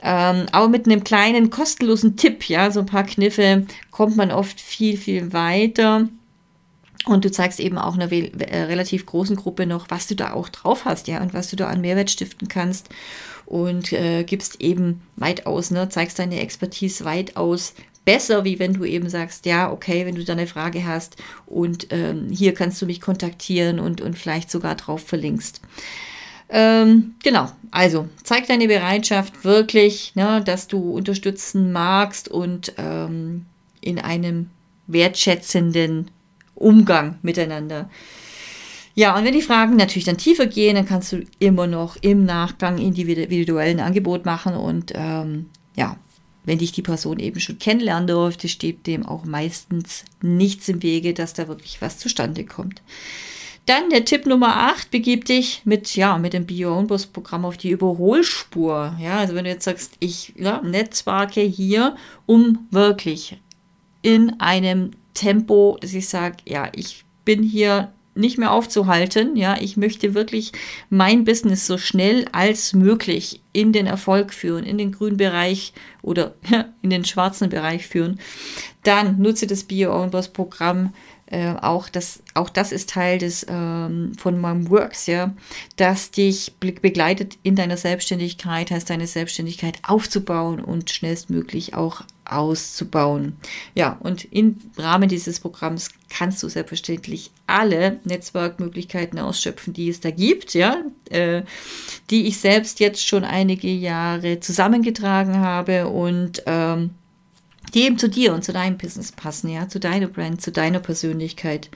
Ähm, 0.00 0.46
aber 0.52 0.68
mit 0.68 0.86
einem 0.86 1.02
kleinen 1.02 1.50
kostenlosen 1.50 2.16
Tipp, 2.16 2.48
ja, 2.48 2.70
so 2.70 2.80
ein 2.80 2.86
paar 2.86 3.04
Kniffe, 3.04 3.66
kommt 3.90 4.16
man 4.16 4.30
oft 4.30 4.60
viel, 4.60 4.96
viel 4.96 5.32
weiter. 5.32 6.08
Und 7.04 7.24
du 7.24 7.30
zeigst 7.30 7.58
eben 7.58 7.78
auch 7.78 7.94
einer 7.94 8.10
äh, 8.12 8.62
relativ 8.62 9.06
großen 9.06 9.34
Gruppe 9.34 9.66
noch, 9.66 9.86
was 9.90 10.06
du 10.06 10.14
da 10.14 10.32
auch 10.32 10.48
drauf 10.48 10.84
hast, 10.84 11.08
ja, 11.08 11.20
und 11.20 11.34
was 11.34 11.50
du 11.50 11.56
da 11.56 11.66
an 11.66 11.80
Mehrwert 11.80 12.10
stiften 12.10 12.48
kannst. 12.48 12.90
Und 13.44 13.92
äh, 13.92 14.22
gibst 14.24 14.60
eben 14.60 15.02
weitaus, 15.16 15.70
ne, 15.72 15.88
zeigst 15.88 16.18
deine 16.18 16.38
Expertise 16.38 17.04
weitaus 17.04 17.74
besser, 18.08 18.42
wie 18.42 18.58
wenn 18.58 18.72
du 18.72 18.86
eben 18.86 19.10
sagst, 19.10 19.44
ja, 19.44 19.70
okay, 19.70 20.06
wenn 20.06 20.14
du 20.14 20.24
da 20.24 20.32
eine 20.32 20.46
Frage 20.46 20.86
hast 20.86 21.16
und 21.44 21.88
ähm, 21.90 22.30
hier 22.30 22.54
kannst 22.54 22.80
du 22.80 22.86
mich 22.86 23.02
kontaktieren 23.02 23.78
und, 23.78 24.00
und 24.00 24.16
vielleicht 24.16 24.50
sogar 24.50 24.76
drauf 24.76 25.02
verlinkst. 25.02 25.60
Ähm, 26.48 27.16
genau, 27.22 27.52
also 27.70 28.08
zeig 28.22 28.46
deine 28.46 28.66
Bereitschaft 28.66 29.44
wirklich, 29.44 30.14
ne, 30.14 30.42
dass 30.42 30.68
du 30.68 30.90
unterstützen 30.90 31.70
magst 31.70 32.30
und 32.30 32.72
ähm, 32.78 33.44
in 33.82 33.98
einem 33.98 34.48
wertschätzenden 34.86 36.10
Umgang 36.54 37.18
miteinander. 37.20 37.90
Ja, 38.94 39.18
und 39.18 39.26
wenn 39.26 39.34
die 39.34 39.42
Fragen 39.42 39.76
natürlich 39.76 40.06
dann 40.06 40.16
tiefer 40.16 40.46
gehen, 40.46 40.76
dann 40.76 40.86
kannst 40.86 41.12
du 41.12 41.26
immer 41.40 41.66
noch 41.66 41.96
im 42.00 42.24
Nachgang 42.24 42.78
individuellen 42.78 43.80
Angebot 43.80 44.24
machen 44.24 44.54
und 44.54 44.92
ähm, 44.94 45.50
ja, 45.76 45.98
wenn 46.48 46.58
dich 46.58 46.72
die 46.72 46.82
Person 46.82 47.18
eben 47.18 47.40
schon 47.40 47.58
kennenlernen 47.58 48.08
durfte, 48.08 48.48
steht 48.48 48.86
dem 48.86 49.04
auch 49.04 49.24
meistens 49.24 50.04
nichts 50.22 50.68
im 50.68 50.82
Wege, 50.82 51.12
dass 51.12 51.34
da 51.34 51.46
wirklich 51.46 51.80
was 51.82 51.98
zustande 51.98 52.44
kommt. 52.44 52.82
Dann 53.66 53.90
der 53.90 54.06
Tipp 54.06 54.24
Nummer 54.24 54.56
8, 54.56 54.90
begib 54.90 55.26
dich 55.26 55.60
mit, 55.66 55.94
ja, 55.94 56.16
mit 56.16 56.32
dem 56.32 56.46
Bio 56.46 56.74
Own 56.74 56.86
Boss 56.86 57.04
Programm 57.04 57.44
auf 57.44 57.58
die 57.58 57.68
Überholspur. 57.68 58.96
Ja, 58.98 59.18
also 59.18 59.34
wenn 59.34 59.44
du 59.44 59.50
jetzt 59.50 59.64
sagst, 59.64 59.96
ich 60.00 60.32
ja, 60.36 60.62
netzwerke 60.62 61.42
hier, 61.42 61.96
um 62.24 62.66
wirklich 62.70 63.38
in 64.00 64.40
einem 64.40 64.92
Tempo, 65.12 65.76
dass 65.82 65.92
ich 65.92 66.08
sage, 66.08 66.38
ja, 66.46 66.70
ich 66.74 67.04
bin 67.26 67.42
hier 67.42 67.92
nicht 68.18 68.38
mehr 68.38 68.52
aufzuhalten. 68.52 69.36
Ja, 69.36 69.56
ich 69.60 69.76
möchte 69.76 70.14
wirklich 70.14 70.52
mein 70.90 71.24
Business 71.24 71.66
so 71.66 71.78
schnell 71.78 72.26
als 72.32 72.72
möglich 72.74 73.40
in 73.52 73.72
den 73.72 73.86
Erfolg 73.86 74.34
führen, 74.34 74.64
in 74.64 74.78
den 74.78 74.92
grünen 74.92 75.16
Bereich 75.16 75.72
oder 76.02 76.34
in 76.82 76.90
den 76.90 77.04
schwarzen 77.04 77.48
Bereich 77.48 77.86
führen. 77.86 78.20
Dann 78.82 79.20
nutze 79.20 79.46
das 79.46 79.64
Bio 79.64 79.94
Own 79.94 80.10
Boss 80.10 80.28
Programm 80.28 80.92
äh, 81.30 81.54
auch, 81.60 81.88
das, 81.88 82.22
auch 82.34 82.48
das 82.48 82.72
ist 82.72 82.90
Teil 82.90 83.18
des, 83.18 83.44
ähm, 83.48 84.12
von 84.18 84.40
meinem 84.40 84.70
Works, 84.70 85.06
ja, 85.06 85.34
das 85.76 86.10
dich 86.10 86.54
begleitet 86.58 87.38
in 87.42 87.54
deiner 87.54 87.76
Selbstständigkeit, 87.76 88.70
heißt 88.70 88.88
deine 88.88 89.06
Selbstständigkeit 89.06 89.78
aufzubauen 89.86 90.60
und 90.60 90.90
schnellstmöglich 90.90 91.74
auch 91.74 92.02
auszubauen. 92.24 93.36
Ja, 93.74 93.98
und 94.00 94.24
im 94.32 94.56
Rahmen 94.76 95.08
dieses 95.08 95.40
Programms 95.40 95.90
kannst 96.08 96.42
du 96.42 96.48
selbstverständlich 96.48 97.30
alle 97.46 98.00
Netzwerkmöglichkeiten 98.04 99.18
ausschöpfen, 99.18 99.72
die 99.72 99.88
es 99.88 100.00
da 100.00 100.10
gibt, 100.10 100.54
ja, 100.54 100.82
äh, 101.10 101.42
die 102.10 102.26
ich 102.26 102.38
selbst 102.38 102.80
jetzt 102.80 103.06
schon 103.06 103.24
einige 103.24 103.68
Jahre 103.68 104.40
zusammengetragen 104.40 105.40
habe 105.40 105.88
und 105.88 106.42
ähm, 106.46 106.90
die 107.74 107.82
eben 107.82 107.98
zu 107.98 108.08
dir 108.08 108.34
und 108.34 108.44
zu 108.44 108.52
deinem 108.52 108.78
Business 108.78 109.12
passen, 109.12 109.48
ja, 109.48 109.68
zu 109.68 109.80
deiner 109.80 110.08
Brand, 110.08 110.40
zu 110.40 110.52
deiner 110.52 110.80
Persönlichkeit. 110.80 111.70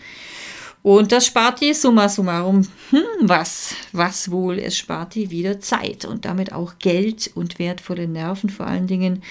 Und 0.83 1.13
das 1.13 1.27
spart 1.27 1.61
dir 1.61 1.75
summa 1.75 2.09
summarum, 2.09 2.67
hm, 2.91 3.03
was, 3.21 3.75
was 3.93 4.31
wohl, 4.33 4.59
es 4.59 4.77
spart 4.77 5.15
dir 5.15 5.31
wieder 5.31 5.61
Zeit 5.61 6.05
und 6.05 6.25
damit 6.25 6.53
auch 6.53 6.79
Geld 6.81 7.31
und 7.35 7.61
wertvolle 7.61 8.09
Nerven 8.09 8.51
vor 8.51 8.67
allen 8.67 8.89
Dingen, 8.89 9.23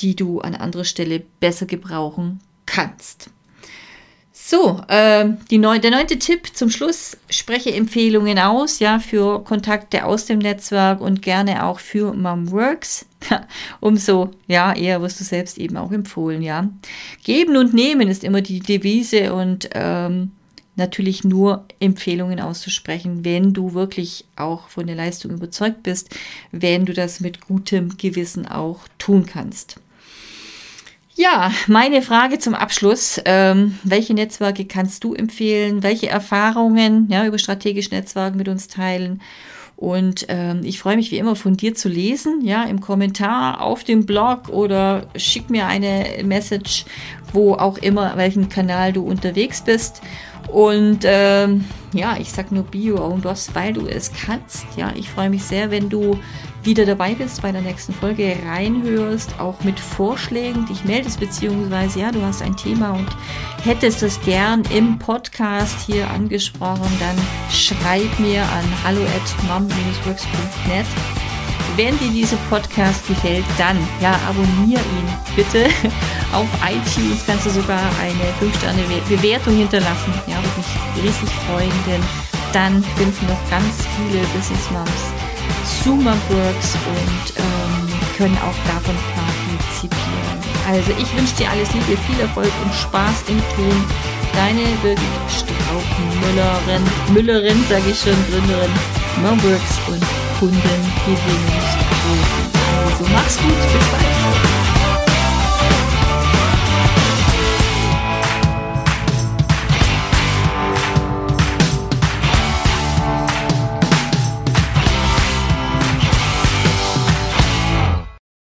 die 0.00 0.14
du 0.14 0.40
an 0.40 0.54
anderer 0.54 0.84
Stelle 0.84 1.22
besser 1.40 1.64
gebrauchen 1.64 2.40
kannst. 2.66 3.30
So, 4.50 4.82
äh, 4.88 5.26
neun, 5.52 5.80
der 5.80 5.92
neunte 5.92 6.18
Tipp 6.18 6.56
zum 6.56 6.70
Schluss, 6.70 7.16
spreche 7.28 7.72
Empfehlungen 7.72 8.36
aus, 8.40 8.80
ja, 8.80 8.98
für 8.98 9.44
Kontakte 9.44 10.04
aus 10.04 10.26
dem 10.26 10.40
Netzwerk 10.40 11.00
und 11.00 11.22
gerne 11.22 11.64
auch 11.64 11.78
für 11.78 12.12
Momworks. 12.14 13.06
Umso, 13.80 14.32
ja, 14.48 14.72
eher 14.72 15.00
wirst 15.02 15.20
du 15.20 15.24
selbst 15.24 15.56
eben 15.56 15.76
auch 15.76 15.92
empfohlen, 15.92 16.42
ja. 16.42 16.68
Geben 17.22 17.56
und 17.56 17.74
nehmen 17.74 18.08
ist 18.08 18.24
immer 18.24 18.40
die 18.40 18.58
Devise 18.58 19.34
und 19.34 19.70
ähm, 19.72 20.32
natürlich 20.74 21.22
nur 21.22 21.64
Empfehlungen 21.78 22.40
auszusprechen, 22.40 23.24
wenn 23.24 23.52
du 23.52 23.74
wirklich 23.74 24.24
auch 24.34 24.66
von 24.66 24.88
der 24.88 24.96
Leistung 24.96 25.30
überzeugt 25.30 25.84
bist, 25.84 26.10
wenn 26.50 26.86
du 26.86 26.92
das 26.92 27.20
mit 27.20 27.40
gutem 27.46 27.96
Gewissen 27.98 28.48
auch 28.48 28.80
tun 28.98 29.26
kannst. 29.26 29.76
Ja, 31.20 31.52
meine 31.66 32.00
Frage 32.00 32.38
zum 32.38 32.54
Abschluss. 32.54 33.20
Ähm, 33.26 33.78
welche 33.82 34.14
Netzwerke 34.14 34.64
kannst 34.64 35.04
du 35.04 35.12
empfehlen? 35.12 35.82
Welche 35.82 36.08
Erfahrungen 36.08 37.08
ja, 37.10 37.26
über 37.26 37.36
strategische 37.36 37.90
Netzwerke 37.90 38.38
mit 38.38 38.48
uns 38.48 38.68
teilen? 38.68 39.20
Und 39.76 40.24
ähm, 40.30 40.62
ich 40.64 40.80
freue 40.80 40.96
mich 40.96 41.10
wie 41.10 41.18
immer 41.18 41.36
von 41.36 41.58
dir 41.58 41.74
zu 41.74 41.90
lesen, 41.90 42.40
ja, 42.42 42.62
im 42.62 42.80
Kommentar 42.80 43.60
auf 43.60 43.84
dem 43.84 44.06
Blog 44.06 44.48
oder 44.48 45.08
schick 45.14 45.50
mir 45.50 45.66
eine 45.66 46.06
Message, 46.24 46.86
wo 47.34 47.52
auch 47.52 47.76
immer, 47.76 48.16
welchen 48.16 48.48
Kanal 48.48 48.94
du 48.94 49.02
unterwegs 49.02 49.60
bist. 49.60 50.00
Und 50.50 51.00
ähm, 51.04 51.66
ja, 51.92 52.16
ich 52.18 52.32
sag 52.32 52.50
nur 52.50 52.64
Bio 52.64 52.96
und 52.96 53.24
Boss, 53.24 53.50
weil 53.52 53.74
du 53.74 53.86
es 53.86 54.10
kannst. 54.10 54.64
Ja, 54.74 54.90
ich 54.96 55.10
freue 55.10 55.28
mich 55.28 55.44
sehr, 55.44 55.70
wenn 55.70 55.90
du 55.90 56.18
wieder 56.62 56.84
dabei 56.84 57.14
bist, 57.14 57.42
bei 57.42 57.52
der 57.52 57.62
nächsten 57.62 57.92
Folge 57.92 58.36
reinhörst, 58.46 59.38
auch 59.38 59.60
mit 59.62 59.78
Vorschlägen, 59.78 60.66
dich 60.66 60.84
meldest, 60.84 61.20
beziehungsweise 61.20 62.00
ja, 62.00 62.12
du 62.12 62.22
hast 62.22 62.42
ein 62.42 62.56
Thema 62.56 62.90
und 62.90 63.08
hättest 63.64 64.02
es 64.02 64.20
gern 64.22 64.62
im 64.74 64.98
Podcast 64.98 65.80
hier 65.86 66.08
angesprochen, 66.10 66.90
dann 66.98 67.16
schreib 67.50 68.18
mir 68.18 68.42
an 68.42 68.64
hallo 68.84 69.02
at 69.02 69.48
mom-works.net. 69.48 70.86
Wenn 71.76 71.98
dir 71.98 72.10
dieser 72.10 72.36
Podcast 72.50 73.06
gefällt, 73.06 73.44
dann 73.56 73.78
ja, 74.02 74.18
abonniere 74.28 74.80
ihn 74.80 75.36
bitte. 75.36 75.64
Auf 76.32 76.48
iTunes 76.64 77.24
kannst 77.26 77.46
du 77.46 77.50
sogar 77.50 77.80
eine 78.00 78.50
5-Sterne-Bewertung 78.52 79.56
hinterlassen. 79.56 80.12
Ja, 80.26 80.36
würde 80.36 80.48
mich 80.56 81.04
riesig 81.04 81.30
freuen, 81.46 81.72
denn 81.86 82.02
dann 82.52 82.82
finden 82.96 83.26
noch 83.26 83.50
ganz 83.50 83.86
viele 83.96 84.20
Business 84.34 84.70
Moms 84.70 85.19
Zuma 85.82 86.14
Works 86.28 86.74
und 86.74 87.34
ähm, 87.36 87.88
können 88.16 88.38
auch 88.38 88.56
davon 88.66 88.96
partizipieren. 89.14 90.38
Also 90.68 90.90
ich 90.92 91.16
wünsche 91.16 91.34
dir 91.36 91.50
alles 91.50 91.72
Liebe, 91.72 91.96
viel 92.06 92.20
Erfolg 92.20 92.52
und 92.64 92.74
Spaß 92.74 93.24
im 93.28 93.38
Tun. 93.54 93.84
Deine 94.34 94.62
Birgit 94.82 95.00
Strauch-Müllerin, 95.28 96.82
Müllerin, 97.12 97.64
sage 97.68 97.90
ich 97.90 97.98
schon, 97.98 98.16
Gründerin, 98.30 98.70
Momworks 99.22 99.78
und 99.88 100.02
Kundengewinnungsprofi. 100.38 102.44
Also 102.86 103.04
mach's 103.12 103.36
gut, 103.38 103.60
bis 103.72 103.86
bald. 103.90 104.49